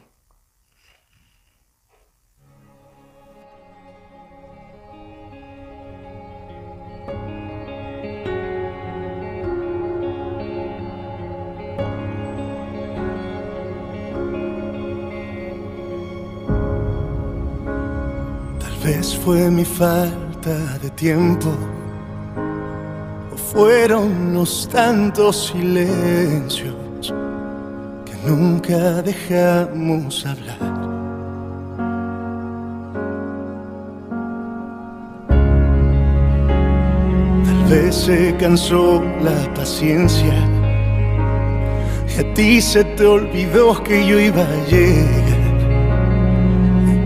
vez 18.84 19.16
fue 19.16 19.48
mi 19.48 19.64
falta 19.64 20.78
de 20.78 20.90
tiempo 20.90 21.79
fueron 23.52 24.34
los 24.34 24.68
tantos 24.68 25.48
silencios 25.48 27.12
que 28.04 28.28
nunca 28.28 29.02
dejamos 29.02 30.24
hablar. 30.26 30.58
Tal 37.44 37.64
vez 37.68 37.94
se 37.94 38.36
cansó 38.38 39.02
la 39.22 39.54
paciencia 39.54 40.34
y 42.08 42.20
a 42.20 42.34
ti 42.34 42.60
se 42.60 42.84
te 42.84 43.06
olvidó 43.06 43.82
que 43.82 44.06
yo 44.06 44.18
iba 44.18 44.42
a 44.42 44.66
llegar 44.68 45.40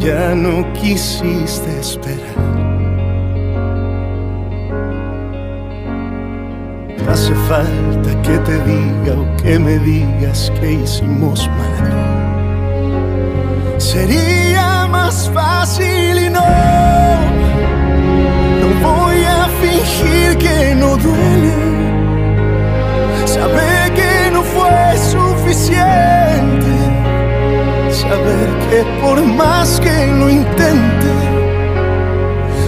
ya 0.04 0.34
no 0.34 0.70
quisiste 0.74 1.80
esperar. 1.80 2.73
Hace 7.14 7.34
falta 7.48 8.10
que 8.22 8.36
te 8.38 8.58
diga 8.64 9.12
o 9.22 9.36
que 9.36 9.56
me 9.56 9.78
digas 9.78 10.50
que 10.58 10.72
hicimos 10.72 11.48
mal. 11.58 11.92
Sería 13.78 14.88
más 14.88 15.30
fácil 15.32 16.18
y 16.26 16.28
no, 16.28 16.50
no 18.60 18.68
voy 18.82 19.20
a 19.24 19.46
fingir 19.60 20.36
que 20.38 20.74
no 20.74 20.96
duele. 20.96 21.54
Saber 23.26 23.92
que 23.98 24.30
no 24.32 24.42
fue 24.42 24.98
suficiente 25.14 26.72
saber 27.90 28.48
que 28.68 28.80
por 29.00 29.24
más 29.24 29.78
que 29.78 30.06
lo 30.18 30.28
intente, 30.28 31.12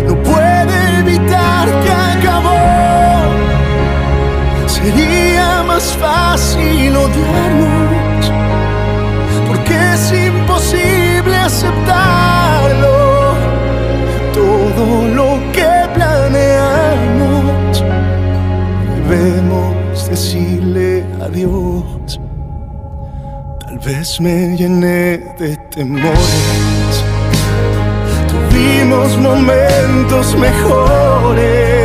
no 0.07 0.15
puede 0.23 0.99
evitar 1.01 1.67
que. 1.83 2.16
Sería 4.87 5.65
más 5.67 5.97
fácil 5.97 6.97
odiarnos, 6.97 8.33
porque 9.49 9.75
es 9.95 10.13
imposible 10.13 11.37
aceptarlo. 11.37 13.35
Todo 14.33 15.09
lo 15.09 15.41
que 15.53 15.69
planeamos, 15.93 17.83
debemos 19.09 20.09
decirle 20.09 21.05
adiós. 21.21 22.21
Tal 23.67 23.79
vez 23.81 24.21
me 24.21 24.57
llené 24.57 25.19
de 25.37 25.57
temores. 25.75 27.05
Tuvimos 28.31 29.19
momentos 29.19 30.37
mejores 30.37 31.76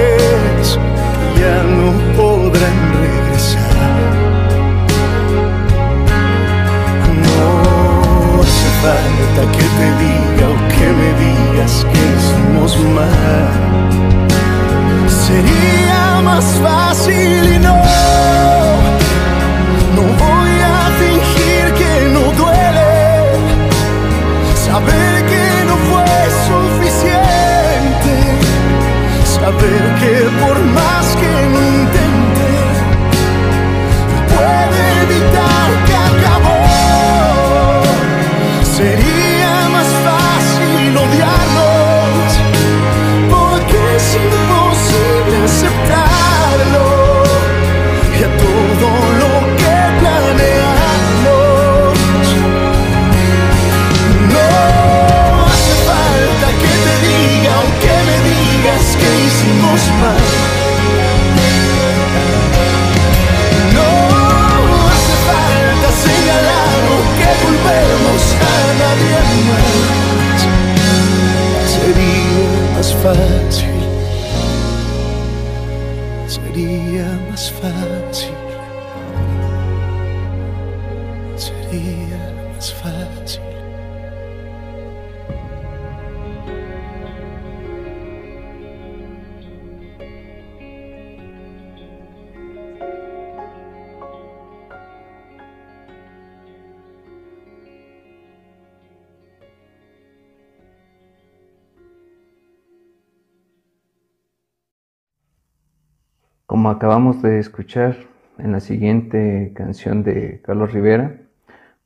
Como 106.61 106.69
acabamos 106.69 107.23
de 107.23 107.39
escuchar 107.39 107.95
en 108.37 108.51
la 108.51 108.59
siguiente 108.59 109.51
canción 109.55 110.03
de 110.03 110.43
Carlos 110.43 110.71
Rivera, 110.71 111.19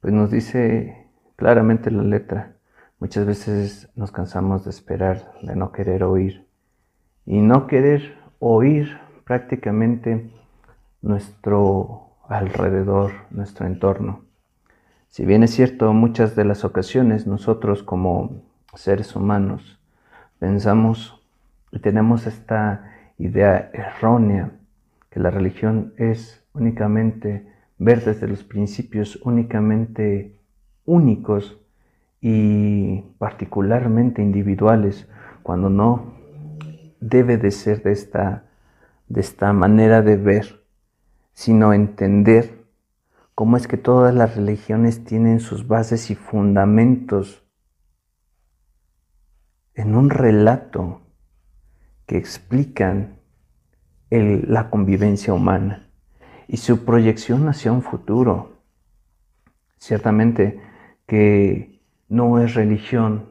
pues 0.02 0.14
nos 0.14 0.32
dice 0.32 1.08
claramente 1.38 1.92
la 1.92 2.04
letra. 2.04 2.58
Muchas 3.00 3.26
veces 3.26 3.90
nos 3.96 4.12
cansamos 4.12 4.66
de 4.66 4.72
esperar, 4.72 5.32
de 5.42 5.56
no 5.56 5.72
querer 5.72 6.04
oír. 6.04 6.46
Y 7.26 7.38
no 7.38 7.68
querer 7.68 8.18
oír 8.40 8.98
prácticamente 9.24 10.30
nuestro 11.02 12.10
alrededor, 12.28 13.14
nuestro 13.30 13.68
entorno. 13.68 14.26
Si 15.08 15.26
bien 15.26 15.44
es 15.44 15.52
cierto, 15.52 15.94
muchas 15.94 16.36
de 16.36 16.44
las 16.44 16.66
ocasiones 16.66 17.26
nosotros 17.28 17.82
como 17.82 18.44
seres 18.74 19.16
humanos 19.16 19.80
pensamos 20.38 21.26
y 21.72 21.80
tenemos 21.80 22.28
esta 22.28 22.92
idea 23.18 23.70
errónea 23.72 24.52
que 25.16 25.22
la 25.22 25.32
religión 25.32 25.94
es 25.96 26.46
únicamente 26.52 27.48
ver 27.78 28.04
desde 28.04 28.28
los 28.28 28.44
principios 28.44 29.18
únicamente 29.24 30.38
únicos 30.84 31.58
y 32.20 33.00
particularmente 33.18 34.22
individuales, 34.22 35.08
cuando 35.42 35.70
no 35.70 36.16
debe 37.00 37.38
de 37.38 37.52
ser 37.52 37.82
de 37.82 37.94
esta, 37.94 38.44
de 39.08 39.22
esta 39.22 39.54
manera 39.54 40.02
de 40.02 40.18
ver, 40.18 40.66
sino 41.32 41.72
entender 41.72 42.66
cómo 43.36 43.56
es 43.56 43.70
que 43.70 43.78
todas 43.78 44.14
las 44.14 44.36
religiones 44.36 45.06
tienen 45.06 45.40
sus 45.40 45.66
bases 45.66 46.12
y 46.12 46.16
fundamentos 46.16 47.42
en 49.76 49.96
un 49.96 50.10
relato 50.10 51.04
que 52.06 52.18
explican 52.18 53.15
la 54.10 54.70
convivencia 54.70 55.34
humana 55.34 55.88
y 56.48 56.58
su 56.58 56.86
proyección 56.86 57.48
hacia 57.48 57.72
un 57.72 57.82
futuro. 57.82 58.54
Ciertamente 59.78 60.60
que 61.06 61.82
no 62.08 62.40
es 62.40 62.54
religión 62.54 63.30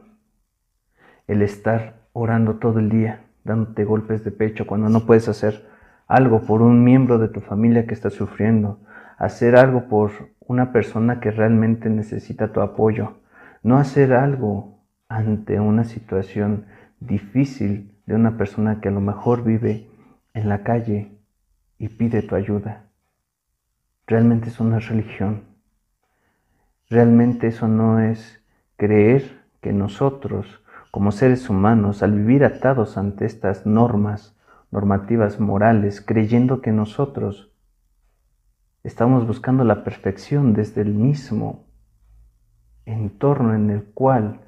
el 1.27 1.41
estar 1.41 2.07
orando 2.13 2.55
todo 2.55 2.79
el 2.79 2.89
día, 2.89 3.25
dándote 3.43 3.83
golpes 3.83 4.23
de 4.23 4.31
pecho 4.31 4.67
cuando 4.67 4.89
no 4.89 5.05
puedes 5.05 5.27
hacer 5.27 5.67
algo 6.07 6.41
por 6.41 6.61
un 6.61 6.83
miembro 6.83 7.17
de 7.17 7.29
tu 7.29 7.41
familia 7.41 7.87
que 7.87 7.93
está 7.93 8.09
sufriendo, 8.09 8.79
hacer 9.17 9.55
algo 9.55 9.87
por 9.87 10.11
una 10.39 10.71
persona 10.71 11.19
que 11.19 11.31
realmente 11.31 11.89
necesita 11.89 12.51
tu 12.51 12.61
apoyo, 12.61 13.17
no 13.63 13.77
hacer 13.77 14.13
algo 14.13 14.79
ante 15.09 15.59
una 15.59 15.83
situación 15.83 16.65
difícil 16.99 17.91
de 18.05 18.15
una 18.15 18.37
persona 18.37 18.81
que 18.81 18.89
a 18.89 18.91
lo 18.91 19.01
mejor 19.01 19.43
vive 19.43 19.87
en 20.35 20.47
la 20.47 20.61
calle 20.61 21.17
y 21.79 21.89
pide 21.89 22.21
tu 22.21 22.35
ayuda. 22.35 22.83
Realmente 24.05 24.49
eso 24.49 24.63
no 24.63 24.77
es 24.77 24.87
religión. 24.87 25.45
Realmente 26.91 27.47
eso 27.47 27.67
no 27.67 27.99
es 27.99 28.39
creer 28.77 29.41
que 29.61 29.73
nosotros, 29.73 30.63
como 30.91 31.11
seres 31.11 31.49
humanos, 31.49 32.03
al 32.03 32.11
vivir 32.11 32.45
atados 32.45 32.97
ante 32.97 33.25
estas 33.25 33.65
normas, 33.65 34.37
normativas 34.69 35.39
morales, 35.39 36.01
creyendo 36.01 36.61
que 36.61 36.71
nosotros 36.71 37.51
estamos 38.83 39.25
buscando 39.25 39.63
la 39.63 39.83
perfección 39.83 40.53
desde 40.53 40.81
el 40.81 40.93
mismo 40.93 41.65
entorno 42.85 43.55
en 43.55 43.71
el 43.71 43.83
cual 43.83 44.41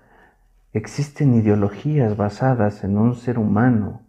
Existen 0.77 1.33
ideologías 1.33 2.17
basadas 2.17 2.83
en 2.83 2.99
un 2.99 3.15
ser 3.15 3.39
humano 3.39 4.01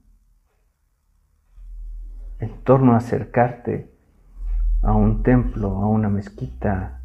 en 2.39 2.63
torno 2.63 2.93
a 2.93 2.99
acercarte 2.99 3.93
a 4.83 4.93
un 4.93 5.23
templo, 5.23 5.77
a 5.79 5.89
una 5.89 6.09
mezquita, 6.09 7.03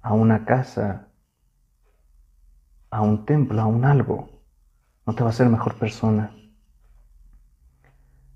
a 0.00 0.12
una 0.12 0.44
casa, 0.44 1.08
a 2.90 3.02
un 3.02 3.26
templo, 3.26 3.60
a 3.60 3.66
un 3.66 3.84
algo. 3.84 4.28
No 5.06 5.14
te 5.14 5.24
va 5.24 5.30
a 5.30 5.32
ser 5.32 5.48
mejor 5.48 5.76
persona. 5.78 6.30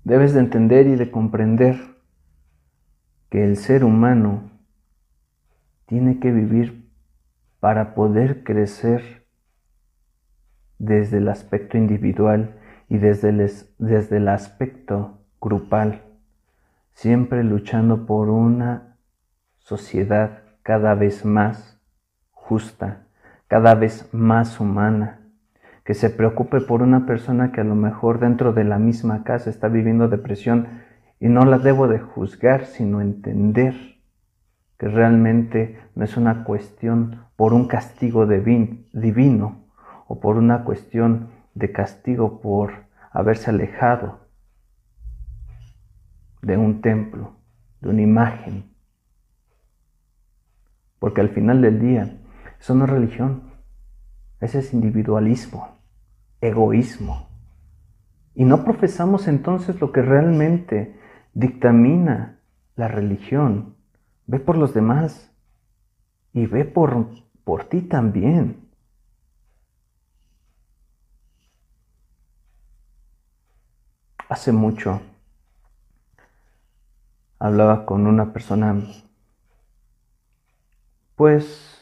Debes 0.03 0.33
de 0.33 0.41
entender 0.41 0.87
y 0.87 0.95
de 0.95 1.11
comprender 1.11 1.77
que 3.29 3.43
el 3.43 3.57
ser 3.57 3.83
humano 3.83 4.51
tiene 5.85 6.19
que 6.19 6.31
vivir 6.31 6.91
para 7.59 7.93
poder 7.93 8.43
crecer 8.43 9.27
desde 10.77 11.17
el 11.17 11.27
aspecto 11.27 11.77
individual 11.77 12.59
y 12.89 12.97
desde 12.97 13.29
el, 13.29 13.51
desde 13.77 14.17
el 14.17 14.27
aspecto 14.27 15.18
grupal, 15.41 16.01
siempre 16.91 17.43
luchando 17.43 18.05
por 18.05 18.29
una 18.29 18.97
sociedad 19.57 20.43
cada 20.63 20.95
vez 20.95 21.25
más 21.25 21.79
justa, 22.31 23.07
cada 23.47 23.75
vez 23.75 24.09
más 24.13 24.59
humana, 24.59 25.19
que 25.83 25.93
se 25.93 26.09
preocupe 26.09 26.61
por 26.61 26.81
una 26.81 27.05
persona 27.05 27.51
que 27.51 27.61
a 27.61 27.63
lo 27.63 27.75
mejor 27.75 28.19
dentro 28.19 28.53
de 28.53 28.63
la 28.63 28.77
misma 28.77 29.23
casa 29.23 29.49
está 29.49 29.67
viviendo 29.67 30.07
depresión 30.07 30.67
y 31.19 31.29
no 31.29 31.45
la 31.45 31.57
debo 31.57 31.87
de 31.87 31.99
juzgar, 31.99 32.65
sino 32.65 33.01
entender 33.01 33.75
que 34.77 34.87
realmente 34.87 35.79
no 35.95 36.05
es 36.05 36.15
una 36.15 36.43
cuestión 36.43 37.25
por 37.35 37.53
un 37.53 37.67
castigo 37.67 38.25
divino, 38.25 39.65
o 40.09 40.19
por 40.19 40.37
una 40.37 40.63
cuestión 40.63 41.29
de 41.53 41.71
castigo 41.71 42.41
por 42.41 42.71
haberse 43.11 43.51
alejado 43.51 44.18
de 46.41 46.57
un 46.57 46.81
templo, 46.81 47.35
de 47.81 47.89
una 47.89 48.01
imagen. 48.01 48.71
Porque 50.99 51.21
al 51.21 51.29
final 51.29 51.61
del 51.61 51.79
día, 51.79 52.17
eso 52.59 52.75
no 52.75 52.85
es 52.85 52.89
religión, 52.89 53.43
ese 54.39 54.59
es 54.59 54.73
individualismo, 54.73 55.77
egoísmo. 56.41 57.29
Y 58.35 58.45
no 58.45 58.63
profesamos 58.63 59.27
entonces 59.27 59.79
lo 59.81 59.91
que 59.91 60.01
realmente 60.01 60.97
dictamina 61.33 62.39
la 62.75 62.87
religión. 62.87 63.75
Ve 64.27 64.39
por 64.39 64.57
los 64.57 64.73
demás 64.73 65.33
y 66.33 66.45
ve 66.45 66.63
por, 66.63 67.07
por 67.43 67.65
ti 67.65 67.81
también. 67.81 68.69
hace 74.29 74.51
mucho 74.51 75.01
hablaba 77.39 77.85
con 77.85 78.05
una 78.05 78.33
persona, 78.33 78.83
pues, 81.15 81.81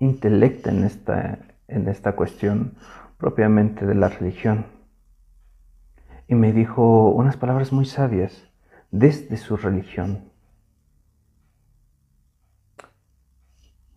intelecta 0.00 0.70
en 0.70 0.84
esta, 0.84 1.38
en 1.68 1.88
esta 1.88 2.16
cuestión 2.16 2.74
propiamente 3.16 3.86
de 3.86 3.94
la 3.94 4.08
religión. 4.08 4.66
Y 6.26 6.34
me 6.34 6.52
dijo 6.52 7.10
unas 7.10 7.36
palabras 7.36 7.72
muy 7.72 7.86
sabias 7.86 8.48
desde 8.90 9.36
su 9.36 9.56
religión. 9.56 10.30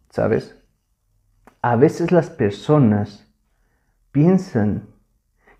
¿Sabes? 0.09 0.57
A 1.61 1.75
veces 1.75 2.11
las 2.11 2.29
personas 2.29 3.31
piensan 4.11 4.87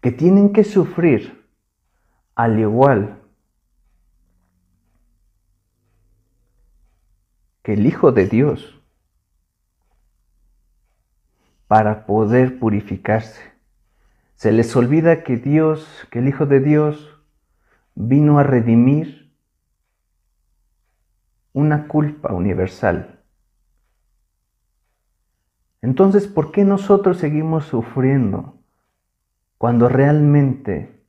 que 0.02 0.12
tienen 0.12 0.54
que 0.54 0.63
sufrir 0.63 1.46
al 2.36 2.60
igual 2.60 3.16
el 7.73 7.86
Hijo 7.86 8.12
de 8.12 8.27
Dios 8.27 8.82
para 11.67 12.06
poder 12.06 12.60
purificarse. 12.60 13.41
Se 14.36 14.51
les 14.51 14.75
olvida 14.75 15.23
que 15.23 15.38
Dios, 15.38 16.08
que 16.12 16.19
el 16.19 16.27
Hijo 16.27 16.45
de 16.45 16.60
Dios 16.60 17.19
vino 17.95 18.39
a 18.39 18.43
redimir 18.43 19.34
una 21.53 21.88
culpa 21.88 22.34
universal. 22.34 23.19
Entonces, 25.82 26.27
¿por 26.27 26.51
qué 26.51 26.63
nosotros 26.63 27.17
seguimos 27.17 27.65
sufriendo 27.65 28.58
cuando 29.58 29.89
realmente 29.89 31.03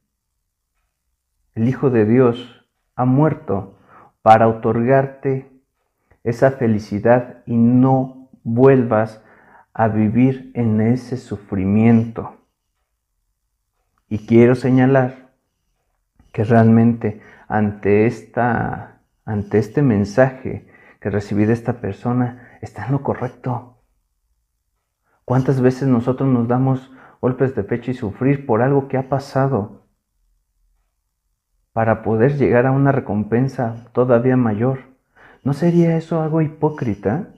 el 1.54 1.68
Hijo 1.68 1.90
de 1.90 2.06
Dios 2.06 2.64
ha 2.94 3.04
muerto 3.04 3.78
para 4.22 4.48
otorgarte 4.48 5.57
esa 6.28 6.50
felicidad 6.52 7.42
y 7.46 7.56
no 7.56 8.28
vuelvas 8.44 9.22
a 9.72 9.88
vivir 9.88 10.50
en 10.54 10.80
ese 10.80 11.16
sufrimiento. 11.16 12.36
Y 14.08 14.26
quiero 14.26 14.54
señalar 14.54 15.32
que 16.32 16.44
realmente 16.44 17.22
ante, 17.46 18.06
esta, 18.06 19.00
ante 19.24 19.58
este 19.58 19.82
mensaje 19.82 20.66
que 21.00 21.10
recibí 21.10 21.46
de 21.46 21.52
esta 21.52 21.80
persona 21.80 22.58
está 22.60 22.86
en 22.86 22.92
lo 22.92 23.02
correcto. 23.02 23.78
¿Cuántas 25.24 25.60
veces 25.60 25.88
nosotros 25.88 26.28
nos 26.28 26.48
damos 26.48 26.92
golpes 27.20 27.54
de 27.54 27.64
pecho 27.64 27.90
y 27.90 27.94
sufrir 27.94 28.46
por 28.46 28.62
algo 28.62 28.88
que 28.88 28.98
ha 28.98 29.08
pasado 29.08 29.86
para 31.72 32.02
poder 32.02 32.36
llegar 32.36 32.66
a 32.66 32.72
una 32.72 32.92
recompensa 32.92 33.86
todavía 33.92 34.36
mayor? 34.36 34.88
¿No 35.44 35.53
sería 35.53 35.96
eso 35.96 36.20
algo 36.20 36.42
hipócrita? 36.42 37.35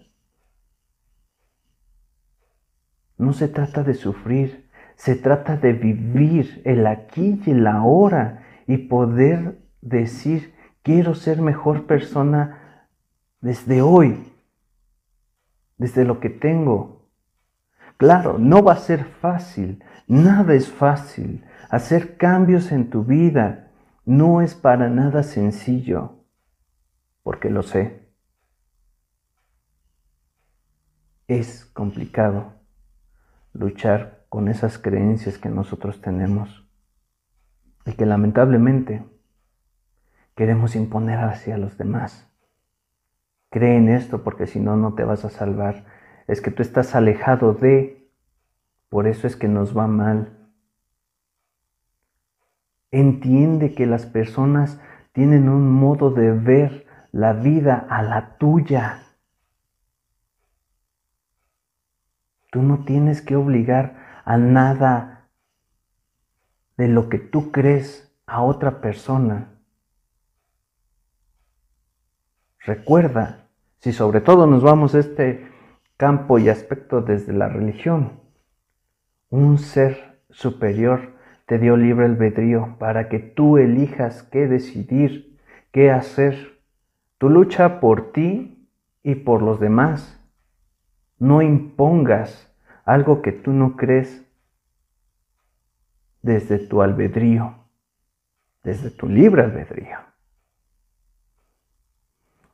No 3.19 3.33
se 3.33 3.49
trata 3.49 3.83
de 3.83 3.95
sufrir, 3.95 4.71
se 4.97 5.15
trata 5.15 5.57
de 5.57 5.73
vivir 5.73 6.63
el 6.65 6.87
aquí 6.87 7.41
y 7.45 7.51
el 7.51 7.67
ahora 7.67 8.45
y 8.67 8.79
poder 8.79 9.59
decir, 9.81 10.55
quiero 10.83 11.15
ser 11.15 11.41
mejor 11.43 11.87
persona 11.87 12.89
desde 13.41 13.83
hoy, 13.83 14.33
desde 15.77 16.05
lo 16.05 16.21
que 16.21 16.31
tengo. 16.31 17.11
Claro, 17.97 18.39
no 18.39 18.63
va 18.63 18.73
a 18.73 18.79
ser 18.79 19.05
fácil, 19.05 19.85
nada 20.07 20.55
es 20.55 20.71
fácil. 20.71 21.45
Hacer 21.69 22.17
cambios 22.17 22.73
en 22.73 22.89
tu 22.89 23.05
vida 23.05 23.71
no 24.07 24.41
es 24.41 24.55
para 24.55 24.89
nada 24.89 25.23
sencillo, 25.23 26.19
porque 27.31 27.49
lo 27.49 27.62
sé. 27.62 28.11
Es 31.29 31.64
complicado 31.64 32.55
luchar 33.53 34.27
con 34.29 34.49
esas 34.49 34.79
creencias 34.79 35.38
que 35.38 35.49
nosotros 35.49 36.01
tenemos 36.01 36.69
y 37.87 37.93
que 37.93 38.05
lamentablemente 38.05 39.05
queremos 40.35 40.75
imponer 40.75 41.21
hacia 41.21 41.57
los 41.57 41.79
demás. 41.79 42.29
Cree 43.49 43.77
en 43.77 43.90
esto 43.90 44.25
porque 44.25 44.49
si 44.49 44.59
no, 44.59 44.77
no 44.77 44.95
te 44.95 45.05
vas 45.05 45.25
a 45.25 45.31
salvar. 45.31 45.85
Es 46.27 46.40
que 46.40 46.51
tú 46.51 46.62
estás 46.62 46.97
alejado 46.97 47.55
de, 47.55 48.11
por 48.88 49.07
eso 49.07 49.29
es 49.29 49.37
que 49.37 49.47
nos 49.47 49.79
va 49.79 49.87
mal. 49.87 50.51
Entiende 52.90 53.73
que 53.73 53.87
las 53.87 54.05
personas 54.05 54.81
tienen 55.12 55.49
un 55.49 55.71
modo 55.71 56.11
de 56.11 56.33
ver 56.33 56.89
la 57.12 57.33
vida 57.33 57.87
a 57.88 58.03
la 58.03 58.37
tuya. 58.38 59.03
Tú 62.51 62.62
no 62.62 62.85
tienes 62.85 63.23
que 63.23 63.37
obligar 63.37 64.23
a 64.25 64.37
nada 64.37 65.29
de 66.77 66.88
lo 66.88 67.09
que 67.09 67.18
tú 67.18 67.53
crees 67.53 68.12
a 68.27 68.42
otra 68.42 68.81
persona. 68.81 69.61
Recuerda, 72.61 73.49
si 73.79 73.92
sobre 73.92 74.20
todo 74.20 74.46
nos 74.46 74.62
vamos 74.62 74.94
a 74.94 74.99
este 74.99 75.49
campo 75.96 76.38
y 76.38 76.49
aspecto 76.49 77.03
desde 77.03 77.33
la 77.33 77.49
religión, 77.49 78.20
un 79.31 79.59
ser 79.59 80.23
superior 80.31 81.18
te 81.46 81.59
dio 81.59 81.77
libre 81.77 82.07
albedrío 82.07 82.77
para 82.79 83.09
que 83.09 83.18
tú 83.18 83.59
elijas 83.59 84.23
qué 84.23 84.46
decidir, 84.46 85.37
qué 85.73 85.90
hacer. 85.90 86.60
Tu 87.20 87.28
lucha 87.28 87.80
por 87.80 88.12
ti 88.12 88.66
y 89.02 89.14
por 89.14 89.42
los 89.42 89.61
demás. 89.61 90.18
No 91.18 91.42
impongas 91.42 92.50
algo 92.87 93.20
que 93.20 93.30
tú 93.30 93.52
no 93.52 93.76
crees 93.76 94.24
desde 96.22 96.59
tu 96.59 96.80
albedrío, 96.80 97.56
desde 98.62 98.90
tu 98.90 99.06
libre 99.06 99.42
albedrío. 99.42 99.98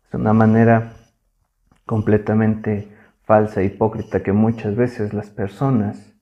Es 0.08 0.14
una 0.14 0.32
manera 0.32 0.94
completamente 1.84 2.92
falsa 3.22 3.60
e 3.60 3.66
hipócrita 3.66 4.24
que 4.24 4.32
muchas 4.32 4.74
veces 4.74 5.14
las 5.14 5.30
personas 5.30 6.12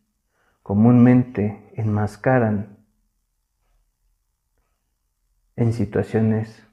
comúnmente 0.63 1.73
enmascaran 1.77 2.77
en 5.57 5.73
situaciones 5.73 6.64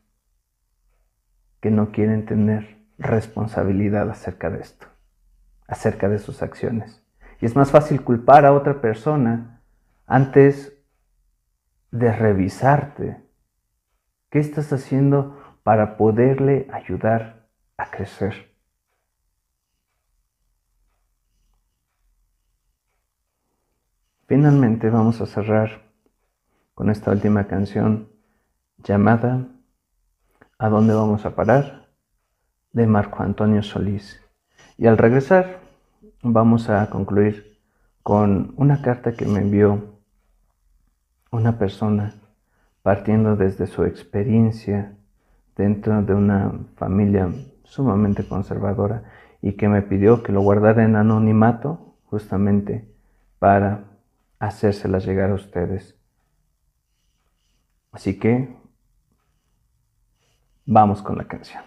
que 1.62 1.72
no 1.72 1.92
quieren 1.92 2.26
tener 2.26 2.78
responsabilidad 2.98 4.10
acerca 4.10 4.50
de 4.50 4.60
esto 4.60 4.92
acerca 5.72 6.10
de 6.10 6.20
sus 6.20 6.44
acciones. 6.44 7.02
Y 7.40 7.46
es 7.46 7.56
más 7.56 7.72
fácil 7.72 8.04
culpar 8.04 8.46
a 8.46 8.52
otra 8.52 8.82
persona 8.82 9.62
antes 10.06 10.78
de 11.92 12.12
revisarte. 12.12 13.24
¿Qué 14.30 14.40
estás 14.40 14.72
haciendo 14.74 15.42
para 15.64 15.96
poderle 15.96 16.68
ayudar 16.74 17.48
a 17.78 17.90
crecer? 17.90 18.54
Finalmente 24.28 24.90
vamos 24.90 25.22
a 25.22 25.26
cerrar 25.26 25.84
con 26.74 26.90
esta 26.90 27.12
última 27.12 27.48
canción 27.48 28.10
llamada 28.78 29.48
¿A 30.62 30.70
dónde 30.70 30.94
vamos 30.94 31.26
a 31.26 31.34
parar? 31.34 31.88
de 32.72 32.86
Marco 32.86 33.24
Antonio 33.24 33.64
Solís. 33.64 34.22
Y 34.78 34.86
al 34.86 35.00
regresar 35.00 35.58
vamos 36.22 36.70
a 36.70 36.88
concluir 36.92 37.58
con 38.04 38.54
una 38.58 38.84
carta 38.84 39.14
que 39.14 39.26
me 39.26 39.40
envió 39.40 39.98
una 41.32 41.58
persona 41.58 42.14
partiendo 42.84 43.36
desde 43.36 43.66
su 43.66 43.86
experiencia 43.86 44.94
dentro 45.58 46.00
de 46.04 46.14
una 46.14 46.52
familia 46.76 47.34
sumamente 47.64 48.28
conservadora 48.28 49.06
y 49.42 49.54
que 49.54 49.68
me 49.68 49.82
pidió 49.82 50.22
que 50.22 50.32
lo 50.32 50.42
guardara 50.42 50.84
en 50.84 50.96
anonimato 50.96 51.96
justamente 52.06 52.88
para 53.40 53.86
hacérselas 54.38 55.08
llegar 55.08 55.32
a 55.32 55.34
ustedes. 55.34 55.96
Así 57.92 58.20
que 58.20 58.61
vamos 60.72 61.02
con 61.02 61.18
la 61.18 61.26
canción. 61.26 61.62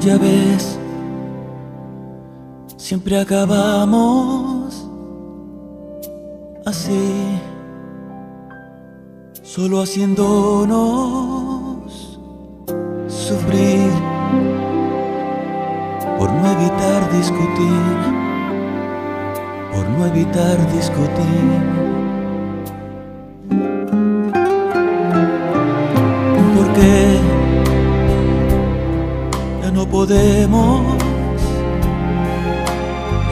ya 0.00 0.18
ves, 0.18 0.78
siempre 2.76 3.18
acabamos 3.18 4.86
así, 6.66 7.40
solo 9.42 9.80
haciéndonos 9.80 11.43
por 16.18 16.30
no 16.32 16.52
evitar 16.52 17.12
discutir, 17.12 17.96
por 19.72 19.88
no 19.90 20.06
evitar 20.06 20.56
discutir. 20.72 21.60
Porque 26.56 27.20
no 29.72 29.86
podemos 29.86 30.80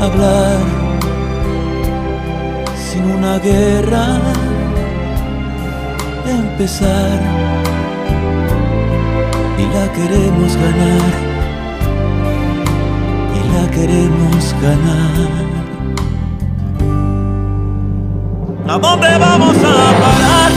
hablar 0.01 0.59
sin 2.77 3.05
una 3.11 3.39
guerra 3.39 4.21
empezar 6.27 7.52
queremos 9.95 10.57
ganar 10.57 11.13
y 13.37 13.41
la 13.53 13.71
queremos 13.71 14.55
ganar. 14.63 15.53
¿A 18.69 18.79
dónde 18.79 19.19
vamos 19.19 19.57
a 19.57 20.01
parar? 20.03 20.53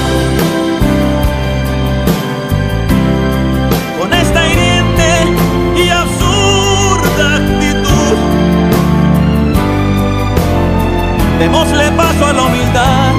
démosle 11.40 11.92
paso 11.92 12.26
a 12.26 12.34
la 12.34 12.44
humildad 12.44 13.14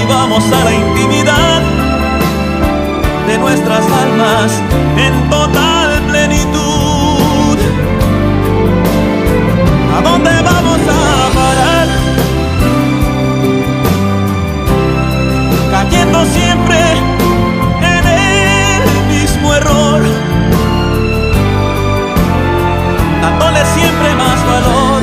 y 0.00 0.04
vamos 0.06 0.44
a 0.52 0.64
la 0.64 0.74
intimidad 0.74 1.81
nuestras 3.38 3.84
almas 4.04 4.62
en 4.96 5.30
total 5.30 6.02
plenitud. 6.08 7.58
¿A 9.96 10.00
dónde 10.02 10.30
vamos 10.42 10.80
a 10.88 11.34
parar? 11.34 11.88
Cayendo 15.70 16.24
siempre 16.26 16.78
en 17.80 18.06
el 18.06 18.82
mismo 19.08 19.54
error. 19.54 20.02
Dándole 23.22 23.64
siempre 23.66 24.14
más 24.14 24.46
valor 24.46 25.02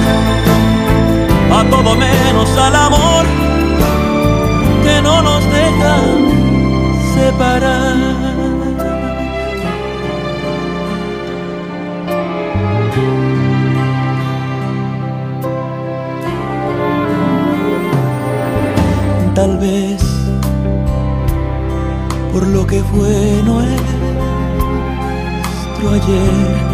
a 1.52 1.63
todo 1.70 1.96
menos 1.96 2.50
al 2.58 2.76
amor 2.76 3.18
fue 22.91 23.41
nuestro 23.43 23.86
ayer. 25.91 26.69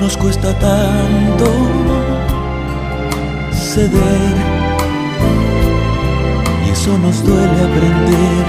Nos 0.00 0.16
cuesta 0.16 0.52
tanto 0.58 1.46
ceder 3.52 4.36
y 6.66 6.70
eso 6.70 6.98
nos 6.98 7.24
duele 7.24 7.62
aprender 7.68 8.44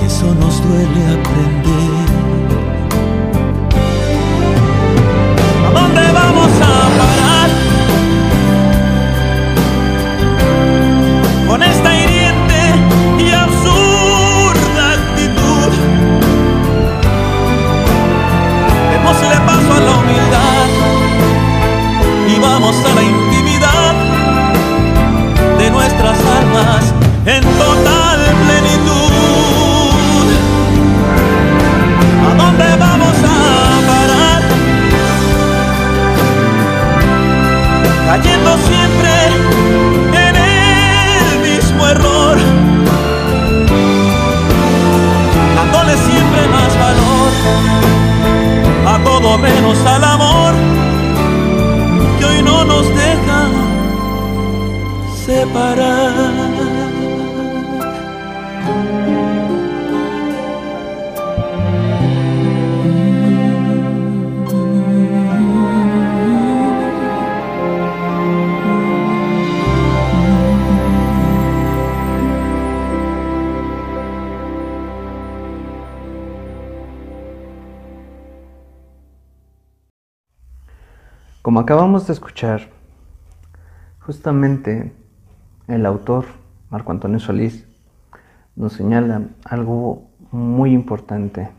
y 0.00 0.06
eso 0.06 0.34
nos 0.34 0.62
duele 0.62 1.02
aprender 1.18 2.31
a 22.74 22.94
la 22.94 23.02
intimidad 23.02 23.94
de 25.58 25.70
nuestras 25.70 26.18
almas 26.38 26.94
en 27.26 27.42
total 27.42 28.20
plenitud. 28.46 30.26
¿A 32.26 32.34
dónde 32.34 32.76
vamos 32.78 33.16
a 33.24 33.36
parar? 33.90 34.42
Cayendo 38.06 38.50
siempre 38.68 39.14
en 40.28 40.34
el 40.36 41.38
mismo 41.40 41.86
error, 41.86 42.38
dándole 45.56 45.94
siempre 46.08 46.40
más 46.48 46.72
valor 46.78 47.32
a 48.86 48.98
todo 49.04 49.38
menos 49.38 49.78
al 49.86 50.04
amor 50.04 50.71
no 52.44 52.64
nos 52.64 52.86
deja 52.88 53.40
separar. 55.26 56.21
Como 81.52 81.60
acabamos 81.60 82.06
de 82.06 82.14
escuchar, 82.14 82.70
justamente 84.00 84.90
el 85.68 85.84
autor, 85.84 86.24
Marco 86.70 86.92
Antonio 86.92 87.20
Solís, 87.20 87.66
nos 88.56 88.72
señala 88.72 89.28
algo 89.44 90.08
muy 90.30 90.72
importante. 90.72 91.50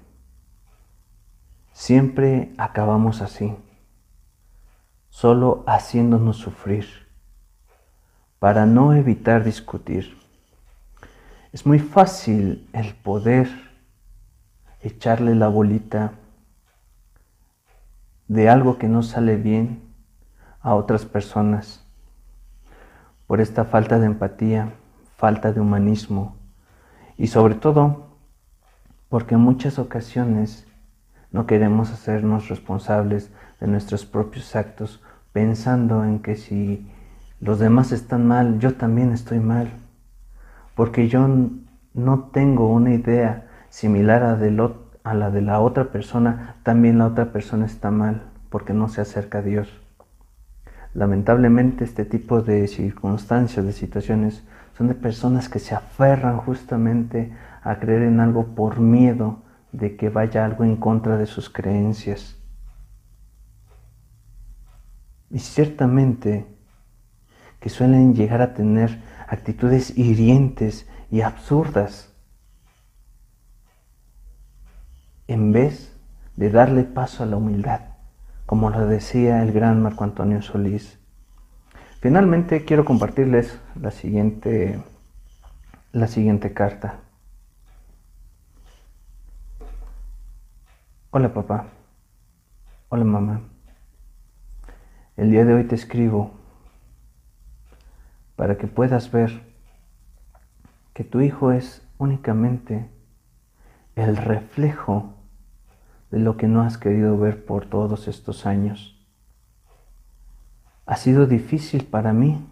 Siempre 1.73 2.55
acabamos 2.57 3.21
así, 3.21 3.55
solo 5.11 5.63
haciéndonos 5.67 6.37
sufrir, 6.37 6.87
para 8.39 8.65
no 8.65 8.93
evitar 8.93 9.43
discutir. 9.43 10.17
Es 11.51 11.67
muy 11.67 11.77
fácil 11.77 12.67
el 12.73 12.95
poder 12.95 13.47
echarle 14.81 15.35
la 15.35 15.49
bolita 15.49 16.13
de 18.34 18.49
algo 18.49 18.79
que 18.79 18.88
no 18.88 19.03
sale 19.03 19.36
bien 19.36 19.84
a 20.59 20.73
otras 20.73 21.05
personas 21.05 21.86
por 23.27 23.41
esta 23.41 23.63
falta 23.63 23.99
de 23.99 24.07
empatía, 24.07 24.73
falta 25.17 25.53
de 25.53 25.61
humanismo 25.61 26.36
y 27.15 27.27
sobre 27.27 27.53
todo 27.53 28.07
porque 29.07 29.36
en 29.36 29.41
muchas 29.41 29.77
ocasiones 29.77 30.65
no 31.31 31.45
queremos 31.45 31.91
hacernos 31.91 32.49
responsables 32.49 33.31
de 33.59 33.67
nuestros 33.67 34.03
propios 34.03 34.55
actos 34.55 35.03
pensando 35.31 36.03
en 36.03 36.17
que 36.17 36.36
si 36.36 36.89
los 37.39 37.59
demás 37.59 37.91
están 37.91 38.27
mal, 38.27 38.57
yo 38.57 38.73
también 38.73 39.11
estoy 39.11 39.41
mal, 39.41 39.69
porque 40.73 41.07
yo 41.07 41.27
no 41.93 42.19
tengo 42.31 42.67
una 42.67 42.95
idea 42.95 43.47
similar 43.69 44.23
a, 44.23 44.36
del 44.38 44.59
a 45.03 45.13
la 45.13 45.29
de 45.29 45.41
la 45.41 45.59
otra 45.59 45.91
persona, 45.91 46.55
también 46.63 46.97
la 46.97 47.07
otra 47.07 47.31
persona 47.31 47.65
está 47.65 47.91
mal 47.91 48.23
porque 48.49 48.73
no 48.73 48.87
se 48.87 49.01
acerca 49.01 49.39
a 49.39 49.41
Dios. 49.41 49.81
Lamentablemente 50.93 51.83
este 51.83 52.05
tipo 52.05 52.41
de 52.41 52.67
circunstancias, 52.67 53.65
de 53.65 53.73
situaciones, 53.73 54.43
son 54.77 54.87
de 54.87 54.95
personas 54.95 55.49
que 55.49 55.59
se 55.59 55.75
aferran 55.75 56.37
justamente 56.37 57.33
a 57.63 57.79
creer 57.79 58.03
en 58.03 58.19
algo 58.19 58.55
por 58.55 58.79
miedo 58.79 59.43
de 59.71 59.95
que 59.95 60.09
vaya 60.09 60.45
algo 60.45 60.63
en 60.63 60.77
contra 60.77 61.17
de 61.17 61.25
sus 61.25 61.49
creencias. 61.49 62.37
Y 65.29 65.39
ciertamente 65.39 66.45
que 67.59 67.69
suelen 67.69 68.13
llegar 68.13 68.41
a 68.41 68.53
tener 68.53 69.01
actitudes 69.27 69.97
hirientes 69.97 70.87
y 71.09 71.21
absurdas 71.21 72.12
en 75.28 75.51
vez 75.51 75.95
de 76.36 76.49
darle 76.49 76.84
paso 76.84 77.24
a 77.24 77.26
la 77.26 77.38
humildad, 77.38 77.82
como 78.45 78.69
lo 78.69 78.86
decía 78.88 79.41
el 79.43 79.51
gran 79.51 79.82
Marco 79.82 80.03
Antonio 80.03 80.41
Solís. 80.41 80.99
Finalmente 82.01 82.65
quiero 82.65 82.84
compartirles 82.84 83.59
la 83.80 83.91
siguiente, 83.91 84.84
la 85.91 86.07
siguiente 86.07 86.53
carta. 86.53 86.99
Hola 91.11 91.34
papá, 91.34 91.67
hola 92.89 93.05
mamá. 93.05 93.41
El 95.15 95.30
día 95.32 95.45
de 95.45 95.53
hoy 95.53 95.63
te 95.63 95.76
escribo 95.76 96.32
para 98.36 98.57
que 98.57 98.67
puedas 98.67 99.11
ver 99.11 99.43
que 100.93 101.03
tu 101.03 101.21
hijo 101.21 101.51
es 101.51 101.88
únicamente 101.99 102.89
el 103.95 104.17
reflejo 104.17 105.13
de 106.11 106.19
lo 106.19 106.37
que 106.37 106.47
no 106.47 106.61
has 106.61 106.77
querido 106.77 107.17
ver 107.17 107.45
por 107.45 107.65
todos 107.65 108.07
estos 108.07 108.45
años. 108.45 108.99
Ha 110.85 110.95
sido 110.95 111.27
difícil 111.27 111.85
para 111.85 112.13
mí 112.13 112.45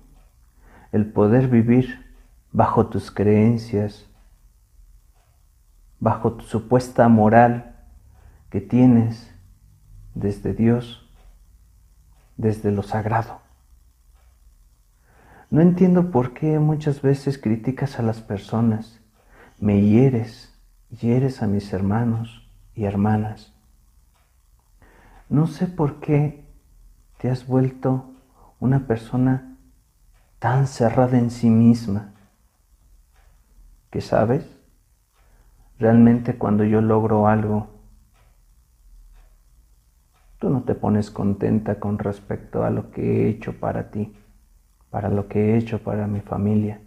el 0.92 1.06
poder 1.06 1.48
vivir 1.48 2.16
bajo 2.52 2.88
tus 2.88 3.12
creencias, 3.12 4.06
bajo 6.00 6.34
tu 6.34 6.44
supuesta 6.46 7.08
moral 7.08 7.76
que 8.50 8.62
tienes 8.62 9.34
desde 10.16 10.54
Dios, 10.54 11.10
desde 12.38 12.72
lo 12.72 12.84
sagrado. 12.84 13.40
No 15.50 15.62
entiendo 15.62 16.12
por 16.12 16.34
qué 16.34 16.60
muchas 16.60 17.02
veces 17.02 17.38
criticas 17.38 18.00
a 18.00 18.04
las 18.04 18.22
personas, 18.22 19.00
me 19.60 19.82
hieres 19.82 20.51
hieres 21.00 21.42
a 21.42 21.48
mis 21.48 21.72
hermanos 21.74 22.48
y 22.76 22.86
hermanas. 22.86 23.54
No 25.30 25.48
sé 25.48 25.68
por 25.68 26.00
qué 26.00 26.46
te 27.18 27.30
has 27.30 27.48
vuelto 27.48 28.12
una 28.60 28.88
persona 28.88 29.58
tan 30.40 30.68
cerrada 30.68 31.18
en 31.18 31.32
sí 31.32 31.50
misma 31.50 32.14
que 33.90 34.02
sabes, 34.02 34.62
Realmente 35.82 36.38
cuando 36.38 36.64
yo 36.64 36.80
logro 36.80 37.26
algo, 37.26 37.70
tú 40.38 40.52
no 40.52 40.62
te 40.62 40.76
pones 40.76 41.10
contenta 41.10 41.80
con 41.80 41.98
respecto 41.98 42.64
a 42.64 42.70
lo 42.70 42.92
que 42.92 43.02
he 43.02 43.30
hecho 43.30 43.60
para 43.60 43.90
ti, 43.90 44.14
para 44.92 45.10
lo 45.10 45.28
que 45.28 45.40
he 45.40 45.58
hecho 45.58 45.80
para 45.80 46.06
mi 46.06 46.20
familia. 46.20 46.80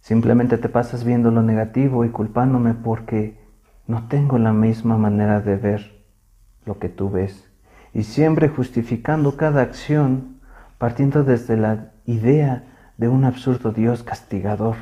Simplemente 0.00 0.58
te 0.58 0.68
pasas 0.68 1.04
viendo 1.04 1.30
lo 1.30 1.42
negativo 1.42 2.04
y 2.04 2.08
culpándome 2.08 2.74
porque 2.74 3.38
no 3.86 4.08
tengo 4.08 4.38
la 4.38 4.52
misma 4.52 4.96
manera 4.96 5.40
de 5.40 5.56
ver 5.56 6.04
lo 6.64 6.78
que 6.78 6.88
tú 6.88 7.10
ves. 7.10 7.48
Y 7.92 8.04
siempre 8.04 8.48
justificando 8.48 9.36
cada 9.36 9.62
acción 9.62 10.40
partiendo 10.78 11.24
desde 11.24 11.56
la 11.56 11.92
idea 12.06 12.64
de 12.96 13.08
un 13.08 13.24
absurdo 13.24 13.72
Dios 13.72 14.02
castigador. 14.02 14.76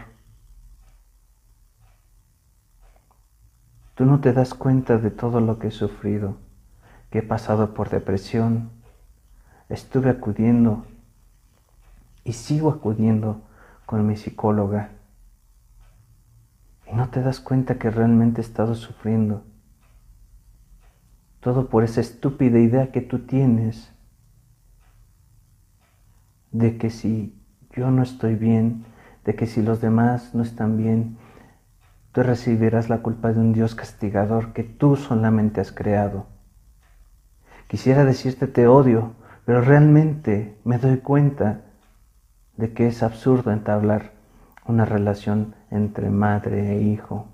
Tú 3.94 4.04
no 4.04 4.20
te 4.20 4.32
das 4.32 4.54
cuenta 4.54 4.98
de 4.98 5.10
todo 5.10 5.40
lo 5.40 5.58
que 5.58 5.68
he 5.68 5.72
sufrido, 5.72 6.36
que 7.10 7.18
he 7.18 7.22
pasado 7.22 7.74
por 7.74 7.88
depresión, 7.88 8.70
estuve 9.68 10.10
acudiendo 10.10 10.86
y 12.22 12.34
sigo 12.34 12.70
acudiendo 12.70 13.40
con 13.86 14.06
mi 14.06 14.16
psicóloga 14.16 14.90
y 16.90 16.94
no 16.94 17.10
te 17.10 17.22
das 17.22 17.40
cuenta 17.40 17.78
que 17.78 17.90
realmente 17.90 18.40
estado 18.40 18.74
sufriendo. 18.74 19.44
Todo 21.40 21.68
por 21.68 21.84
esa 21.84 22.00
estúpida 22.00 22.58
idea 22.58 22.90
que 22.90 23.00
tú 23.00 23.20
tienes 23.20 23.92
de 26.50 26.78
que 26.78 26.90
si 26.90 27.38
yo 27.72 27.90
no 27.90 28.02
estoy 28.02 28.34
bien, 28.34 28.84
de 29.24 29.34
que 29.34 29.46
si 29.46 29.62
los 29.62 29.80
demás 29.80 30.34
no 30.34 30.42
están 30.42 30.76
bien, 30.76 31.18
tú 32.12 32.22
recibirás 32.22 32.88
la 32.88 33.02
culpa 33.02 33.32
de 33.32 33.40
un 33.40 33.52
Dios 33.52 33.74
castigador 33.74 34.52
que 34.52 34.64
tú 34.64 34.96
solamente 34.96 35.60
has 35.60 35.70
creado. 35.70 36.26
Quisiera 37.68 38.04
decirte 38.04 38.46
te 38.46 38.66
odio, 38.66 39.12
pero 39.44 39.60
realmente 39.60 40.58
me 40.64 40.78
doy 40.78 40.98
cuenta 40.98 41.60
de 42.56 42.72
que 42.72 42.88
es 42.88 43.02
absurdo 43.02 43.52
entablar 43.52 44.17
una 44.68 44.84
relación 44.84 45.54
entre 45.70 46.10
madre 46.10 46.76
e 46.76 46.82
hijo. 46.82 47.26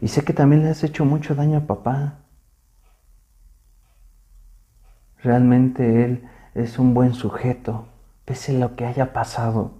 Y 0.00 0.08
sé 0.08 0.24
que 0.24 0.32
también 0.32 0.62
le 0.62 0.70
has 0.70 0.82
hecho 0.84 1.04
mucho 1.04 1.34
daño 1.34 1.58
a 1.58 1.66
papá. 1.66 2.20
Realmente 5.22 6.04
él 6.04 6.28
es 6.54 6.78
un 6.78 6.94
buen 6.94 7.12
sujeto, 7.12 7.88
pese 8.24 8.56
a 8.56 8.60
lo 8.60 8.76
que 8.76 8.86
haya 8.86 9.12
pasado. 9.12 9.72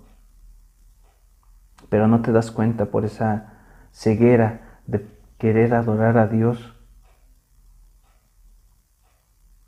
Pero 1.88 2.08
no 2.08 2.20
te 2.20 2.32
das 2.32 2.50
cuenta 2.50 2.86
por 2.86 3.04
esa 3.04 3.54
ceguera 3.92 4.80
de 4.86 5.08
querer 5.38 5.72
adorar 5.72 6.18
a 6.18 6.26
Dios 6.26 6.74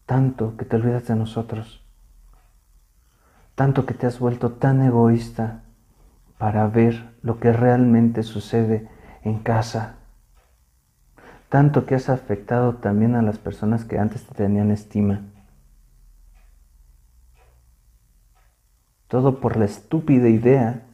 tanto 0.04 0.56
que 0.56 0.64
te 0.64 0.76
olvidas 0.76 1.06
de 1.06 1.16
nosotros 1.16 1.81
tanto 3.54 3.86
que 3.86 3.94
te 3.94 4.06
has 4.06 4.18
vuelto 4.18 4.52
tan 4.52 4.82
egoísta 4.82 5.62
para 6.38 6.66
ver 6.66 7.14
lo 7.22 7.38
que 7.38 7.52
realmente 7.52 8.22
sucede 8.22 8.88
en 9.22 9.38
casa, 9.38 9.96
tanto 11.48 11.86
que 11.86 11.94
has 11.94 12.08
afectado 12.08 12.76
también 12.76 13.14
a 13.14 13.22
las 13.22 13.38
personas 13.38 13.84
que 13.84 13.98
antes 13.98 14.24
te 14.26 14.34
tenían 14.34 14.70
estima. 14.70 15.22
Todo 19.06 19.40
por 19.40 19.56
la 19.56 19.66
estúpida 19.66 20.28
idea 20.28 20.86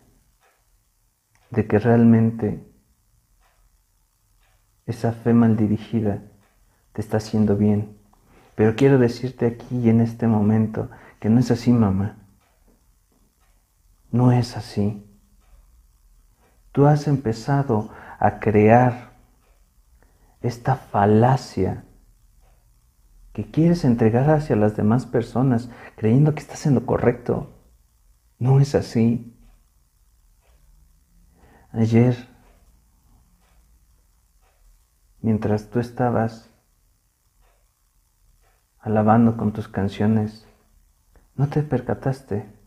de 1.50 1.66
que 1.66 1.78
realmente 1.78 2.68
esa 4.86 5.12
fe 5.12 5.32
mal 5.32 5.56
dirigida 5.56 6.22
te 6.92 7.00
está 7.00 7.18
haciendo 7.18 7.56
bien. 7.56 7.96
Pero 8.54 8.74
quiero 8.74 8.98
decirte 8.98 9.46
aquí 9.46 9.88
en 9.88 10.00
este 10.00 10.26
momento 10.26 10.90
que 11.20 11.28
no 11.28 11.38
es 11.38 11.50
así, 11.50 11.70
mamá. 11.70 12.16
No 14.10 14.32
es 14.32 14.56
así. 14.56 15.04
Tú 16.72 16.86
has 16.86 17.08
empezado 17.08 17.90
a 18.18 18.40
crear 18.40 19.12
esta 20.40 20.76
falacia 20.76 21.84
que 23.32 23.50
quieres 23.50 23.84
entregar 23.84 24.30
hacia 24.30 24.56
las 24.56 24.76
demás 24.76 25.06
personas 25.06 25.70
creyendo 25.96 26.34
que 26.34 26.40
estás 26.40 26.66
en 26.66 26.74
lo 26.74 26.86
correcto. 26.86 27.52
No 28.38 28.60
es 28.60 28.74
así. 28.74 29.34
Ayer, 31.72 32.16
mientras 35.20 35.68
tú 35.68 35.80
estabas 35.80 36.50
alabando 38.80 39.36
con 39.36 39.52
tus 39.52 39.68
canciones, 39.68 40.46
no 41.34 41.48
te 41.48 41.62
percataste 41.62 42.57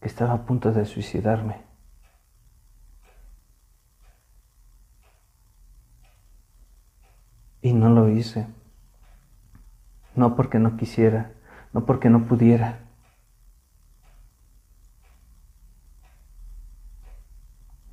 que 0.00 0.08
estaba 0.08 0.32
a 0.34 0.46
punto 0.46 0.72
de 0.72 0.84
suicidarme. 0.86 1.62
Y 7.62 7.72
no 7.72 7.90
lo 7.90 8.08
hice. 8.08 8.46
No 10.14 10.34
porque 10.36 10.58
no 10.58 10.76
quisiera, 10.76 11.32
no 11.72 11.84
porque 11.84 12.10
no 12.10 12.26
pudiera. 12.26 12.90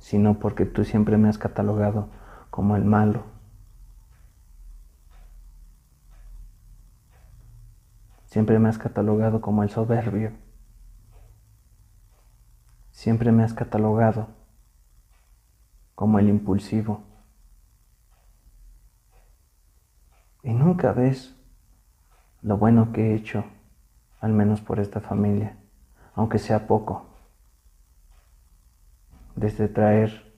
sino 0.08 0.38
porque 0.38 0.64
tú 0.64 0.86
siempre 0.86 1.18
me 1.18 1.28
has 1.28 1.36
catalogado 1.36 2.08
como 2.48 2.76
el 2.76 2.84
malo. 2.86 3.24
Siempre 8.24 8.58
me 8.58 8.70
has 8.70 8.78
catalogado 8.78 9.42
como 9.42 9.62
el 9.62 9.68
soberbio. 9.68 10.32
Siempre 12.98 13.30
me 13.30 13.44
has 13.44 13.54
catalogado 13.54 14.26
como 15.94 16.18
el 16.18 16.28
impulsivo. 16.28 17.04
Y 20.42 20.52
nunca 20.52 20.90
ves 20.90 21.32
lo 22.42 22.56
bueno 22.56 22.90
que 22.92 23.12
he 23.12 23.14
hecho, 23.14 23.44
al 24.20 24.32
menos 24.32 24.60
por 24.60 24.80
esta 24.80 24.98
familia, 24.98 25.56
aunque 26.16 26.40
sea 26.40 26.66
poco. 26.66 27.06
Desde 29.36 29.68
traer 29.68 30.34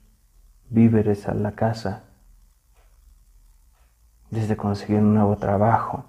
víveres 0.69 1.27
a 1.27 1.33
la 1.33 1.53
casa, 1.53 2.03
desde 4.29 4.55
conseguir 4.55 4.99
un 4.99 5.15
nuevo 5.15 5.35
trabajo, 5.37 6.05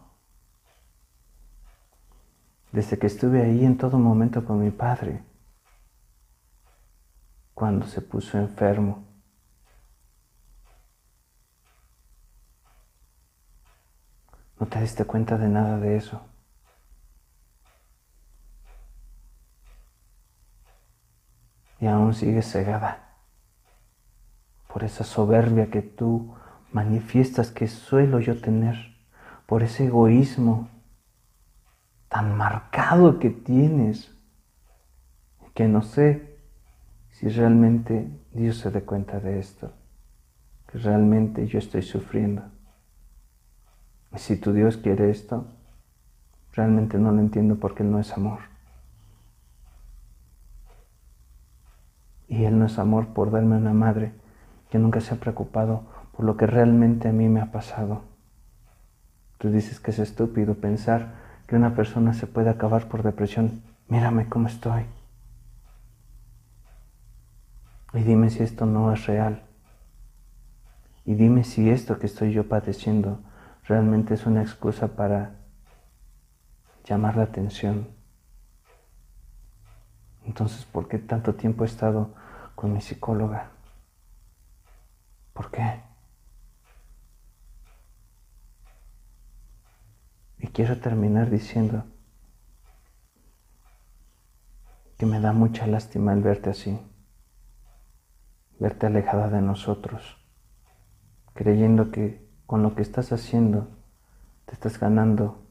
desde 2.72 2.98
que 2.98 3.07
estuve 3.07 3.40
ahí 3.40 3.64
en 3.64 3.78
todo 3.78 3.98
momento 3.98 4.44
con 4.44 4.61
mi 4.62 4.70
padre 4.70 5.32
cuando 7.63 7.87
se 7.87 8.01
puso 8.01 8.39
enfermo. 8.39 9.05
No 14.59 14.67
te 14.67 14.81
diste 14.81 15.05
cuenta 15.05 15.39
de 15.39 15.47
nada 15.47 15.79
de 15.79 15.97
eso. 15.97 16.21
Y 21.79 21.87
aún 21.87 22.15
sigues 22.15 22.51
cegada 22.51 23.15
por 24.67 24.83
esa 24.83 25.05
soberbia 25.05 25.71
que 25.71 25.83
tú 25.83 26.35
manifiestas 26.73 27.53
que 27.53 27.69
suelo 27.69 28.19
yo 28.19 28.41
tener, 28.41 28.97
por 29.47 29.63
ese 29.63 29.87
egoísmo 29.87 30.69
tan 32.09 32.37
marcado 32.37 33.21
que 33.21 33.31
tienes, 33.31 34.11
que 35.55 35.69
no 35.69 35.83
sé 35.83 36.32
si 37.23 37.29
realmente 37.29 38.11
Dios 38.33 38.57
se 38.57 38.73
dé 38.73 38.83
cuenta 38.83 39.20
de 39.20 39.39
esto, 39.39 39.70
que 40.66 40.79
realmente 40.79 41.47
yo 41.47 41.61
estoy 41.61 41.83
sufriendo. 41.83 42.43
Y 44.12 44.18
si 44.18 44.37
tu 44.37 44.53
Dios 44.53 44.77
quiere 44.77 45.09
esto, 45.09 45.47
realmente 46.53 46.99
no 46.99 47.12
lo 47.12 47.20
entiendo 47.20 47.61
porque 47.61 47.85
Él 47.85 47.93
no 47.93 48.01
es 48.01 48.12
amor. 48.12 48.41
Y 52.27 52.43
Él 52.43 52.59
no 52.59 52.66
es 52.66 52.77
amor 52.81 53.07
por 53.14 53.31
darme 53.31 53.57
una 53.57 53.73
madre 53.73 54.11
que 54.68 54.81
nunca 54.81 55.01
se 55.01 55.14
ha 55.14 55.18
preocupado 55.18 55.85
por 56.16 56.25
lo 56.25 56.37
que 56.37 56.49
realmente 56.49 57.07
a 57.07 57.12
mí 57.12 57.29
me 57.29 57.41
ha 57.41 57.53
pasado. 57.53 58.03
Tú 59.39 59.49
dices 59.53 59.79
que 59.79 59.93
es 59.93 60.01
estúpido 60.01 60.55
pensar 60.55 61.14
que 61.47 61.55
una 61.55 61.77
persona 61.77 62.14
se 62.14 62.27
puede 62.27 62.51
acabar 62.51 62.89
por 62.89 63.05
depresión. 63.05 63.62
Mírame 63.87 64.29
cómo 64.29 64.49
estoy. 64.49 64.87
Y 67.95 68.03
dime 68.03 68.30
si 68.30 68.43
esto 68.43 68.66
no 68.66 68.93
es 68.93 69.07
real. 69.07 69.43
Y 71.05 71.14
dime 71.14 71.45
si 71.45 71.68
esto 71.70 71.99
que 71.99 72.07
estoy 72.07 72.32
yo 72.32 72.49
padeciendo 72.49 73.20
realmente 73.64 74.14
es 74.14 74.26
una 74.26 74.43
excusa 74.43 74.97
para 74.97 75.36
llamar 76.84 77.16
la 77.16 77.24
atención. 77.24 77.88
Entonces, 80.24 80.64
¿por 80.64 80.88
qué 80.88 80.99
tanto 80.99 81.34
tiempo 81.34 81.64
he 81.64 81.66
estado 81.66 82.14
con 82.55 82.72
mi 82.72 82.80
psicóloga? 82.80 83.51
¿Por 85.32 85.51
qué? 85.51 85.82
Y 90.38 90.49
quiero 90.49 90.78
terminar 90.78 91.30
diciendo 91.30 91.84
que 94.99 95.07
me 95.07 95.20
da 95.20 95.32
mucha 95.32 95.66
lástima 95.66 96.12
el 96.12 96.22
verte 96.22 96.51
así, 96.51 96.78
verte 98.63 98.87
alejada 98.87 99.29
de 99.29 99.43
nosotros, 99.43 100.17
creyendo 101.35 101.91
que 101.91 102.25
con 102.47 102.63
lo 102.63 102.77
que 102.77 102.83
estás 102.83 103.11
haciendo 103.11 103.69
te 104.47 104.53
estás 104.53 104.79
ganando 104.79 105.43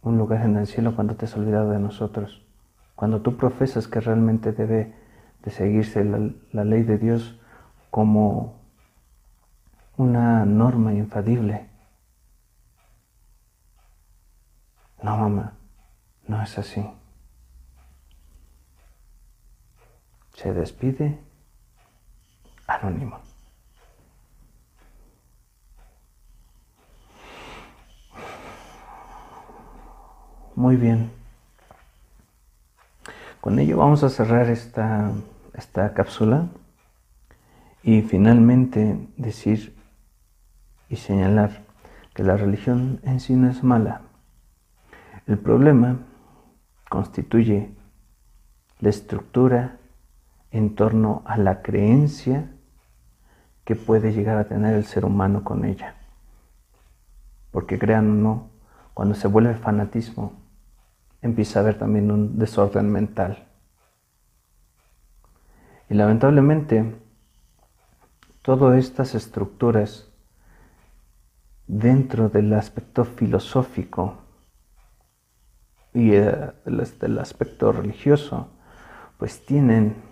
un 0.00 0.16
lugar 0.16 0.42
en 0.42 0.56
el 0.56 0.68
cielo 0.68 0.94
cuando 0.94 1.16
te 1.16 1.24
has 1.24 1.36
olvidado 1.36 1.70
de 1.70 1.80
nosotros, 1.80 2.46
cuando 2.94 3.22
tú 3.22 3.36
profesas 3.36 3.88
que 3.88 3.98
realmente 3.98 4.52
debe 4.52 4.94
de 5.42 5.50
seguirse 5.50 6.04
la, 6.04 6.64
ley 6.64 6.84
de 6.84 6.96
Dios 6.96 7.40
como 7.90 8.60
una 9.96 10.44
norma 10.46 10.94
infalible. 10.94 11.70
No, 15.02 15.16
mamá, 15.16 15.54
no 16.28 16.40
es 16.40 16.56
así. 16.56 16.88
Se 20.34 20.54
despide 20.54 21.33
anónimo. 22.66 23.20
Muy 30.56 30.76
bien. 30.76 31.10
Con 33.40 33.58
ello 33.58 33.76
vamos 33.78 34.02
a 34.04 34.08
cerrar 34.08 34.48
esta, 34.48 35.10
esta 35.52 35.92
cápsula 35.92 36.48
y 37.82 38.02
finalmente 38.02 38.96
decir 39.16 39.76
y 40.88 40.96
señalar 40.96 41.64
que 42.14 42.22
la 42.22 42.36
religión 42.36 43.00
en 43.02 43.20
sí 43.20 43.34
no 43.34 43.50
es 43.50 43.62
mala. 43.62 44.02
El 45.26 45.38
problema 45.38 45.98
constituye 46.88 47.74
la 48.78 48.90
estructura 48.90 49.78
en 50.54 50.76
torno 50.76 51.22
a 51.26 51.36
la 51.36 51.62
creencia 51.62 52.48
que 53.64 53.74
puede 53.74 54.12
llegar 54.12 54.38
a 54.38 54.46
tener 54.46 54.76
el 54.76 54.84
ser 54.84 55.04
humano 55.04 55.42
con 55.42 55.64
ella. 55.64 55.96
Porque 57.50 57.76
crean 57.76 58.08
o 58.08 58.14
no, 58.14 58.50
cuando 58.94 59.16
se 59.16 59.26
vuelve 59.26 59.54
fanatismo, 59.54 60.32
empieza 61.22 61.58
a 61.58 61.62
haber 61.62 61.76
también 61.76 62.12
un 62.12 62.38
desorden 62.38 62.88
mental. 62.88 63.48
Y 65.90 65.94
lamentablemente, 65.94 66.94
todas 68.40 68.78
estas 68.78 69.16
estructuras 69.16 70.08
dentro 71.66 72.28
del 72.28 72.52
aspecto 72.52 73.04
filosófico 73.04 74.18
y 75.92 76.12
eh, 76.12 76.52
del 76.64 77.18
aspecto 77.18 77.72
religioso, 77.72 78.50
pues 79.18 79.44
tienen 79.44 80.03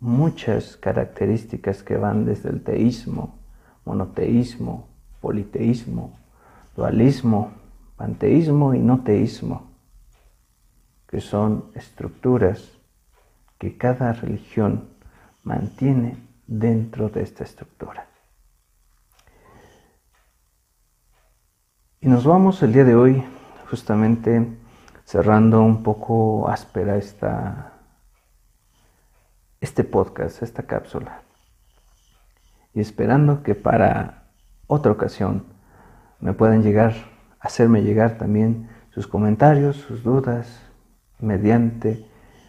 muchas 0.00 0.76
características 0.78 1.82
que 1.82 1.96
van 1.96 2.24
desde 2.24 2.48
el 2.48 2.64
teísmo, 2.64 3.38
monoteísmo, 3.84 4.88
politeísmo, 5.20 6.18
dualismo, 6.74 7.52
panteísmo 7.96 8.74
y 8.74 8.78
no 8.78 9.02
teísmo, 9.02 9.70
que 11.06 11.20
son 11.20 11.66
estructuras 11.74 12.72
que 13.58 13.76
cada 13.76 14.14
religión 14.14 14.88
mantiene 15.44 16.16
dentro 16.46 17.10
de 17.10 17.22
esta 17.22 17.44
estructura. 17.44 18.06
Y 22.00 22.08
nos 22.08 22.24
vamos 22.24 22.62
el 22.62 22.72
día 22.72 22.84
de 22.84 22.94
hoy 22.94 23.22
justamente 23.68 24.56
cerrando 25.04 25.60
un 25.62 25.82
poco 25.82 26.48
áspera 26.48 26.96
esta, 26.96 27.79
este 29.60 29.84
podcast, 29.84 30.42
esta 30.42 30.62
cápsula. 30.62 31.22
Y 32.72 32.80
esperando 32.80 33.42
que 33.42 33.54
para 33.54 34.24
otra 34.66 34.92
ocasión 34.92 35.44
me 36.20 36.32
puedan 36.32 36.62
llegar, 36.62 36.94
hacerme 37.40 37.82
llegar 37.82 38.16
también 38.16 38.68
sus 38.90 39.06
comentarios, 39.06 39.76
sus 39.76 40.02
dudas, 40.02 40.60
mediante 41.18 42.06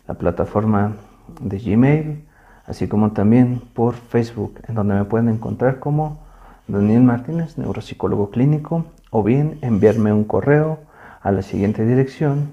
la 0.08 0.14
plataforma 0.14 0.96
de 1.42 1.60
Gmail, 1.60 2.28
así 2.66 2.88
como 2.88 3.12
también 3.12 3.62
por 3.74 3.96
Facebook, 3.96 4.62
en 4.68 4.76
donde 4.76 4.96
me 4.96 5.06
pueden 5.06 5.30
encontrar 5.30 5.80
como 5.80 6.24
Daniel 6.68 7.04
Martínez, 7.04 7.58
neuropsicólogo 7.58 8.30
clínico, 8.30 8.86
o 9.10 9.24
bien 9.24 9.60
enviarme 9.62 10.14
un 10.14 10.24
correo 10.24 10.80
a 11.22 11.32
la 11.32 11.42
siguiente 11.42 11.86
dirección 11.86 12.52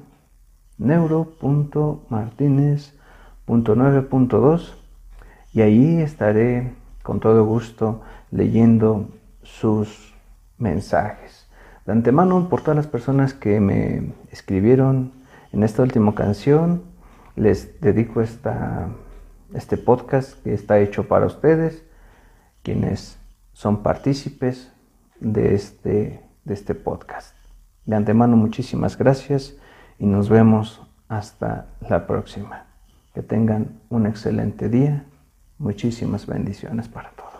neuro.martinez.9.2 3.49 4.75
y 5.55 5.63
ahí 5.63 6.01
estaré 6.01 6.75
con 7.03 7.21
todo 7.21 7.45
gusto 7.45 8.03
leyendo 8.31 9.09
sus 9.43 10.15
mensajes. 10.59 11.49
De 11.87 11.93
antemano, 11.93 12.49
por 12.49 12.61
todas 12.61 12.77
las 12.77 12.87
personas 12.87 13.33
que 13.33 13.61
me 13.61 14.13
escribieron 14.31 15.13
en 15.53 15.63
esta 15.63 15.83
última 15.83 16.15
canción, 16.15 16.83
les 17.35 17.81
dedico 17.81 18.21
esta, 18.21 18.89
este 19.55 19.79
podcast 19.79 20.43
que 20.43 20.53
está 20.53 20.79
hecho 20.81 21.09
para 21.09 21.27
ustedes, 21.27 21.83
quienes 22.63 23.19
son 23.55 23.83
partícipes 23.83 24.71
de 25.21 25.55
este 25.55 26.29
de 26.49 26.55
este 26.55 26.75
podcast. 26.75 27.37
De 27.85 27.95
antemano 27.95 28.37
muchísimas 28.37 28.99
gracias 28.99 29.55
y 29.99 30.07
nos 30.07 30.29
vemos 30.29 30.83
hasta 31.09 31.69
la 31.89 32.07
próxima. 32.07 32.68
Que 33.19 33.25
tengan 33.25 33.81
un 33.89 34.07
excelente 34.07 34.69
día. 34.69 35.05
Muchísimas 35.59 36.25
bendiciones 36.25 36.87
para 36.87 37.11
todos. 37.17 37.38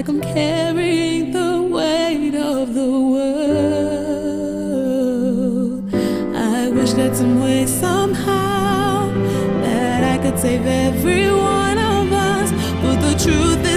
Like 0.00 0.08
I'm 0.08 0.22
carrying 0.22 1.30
the 1.30 1.60
weight 1.60 2.34
of 2.34 2.72
the 2.72 2.90
world. 3.12 3.54
I 6.34 6.70
wish 6.70 6.94
that 6.94 7.14
some 7.14 7.42
way, 7.42 7.66
somehow, 7.66 9.10
that 9.60 10.02
I 10.02 10.16
could 10.22 10.38
save 10.38 10.64
every 10.64 11.30
one 11.30 11.76
of 11.76 12.10
us. 12.12 12.50
But 12.80 13.00
the 13.02 13.14
truth. 13.22 13.69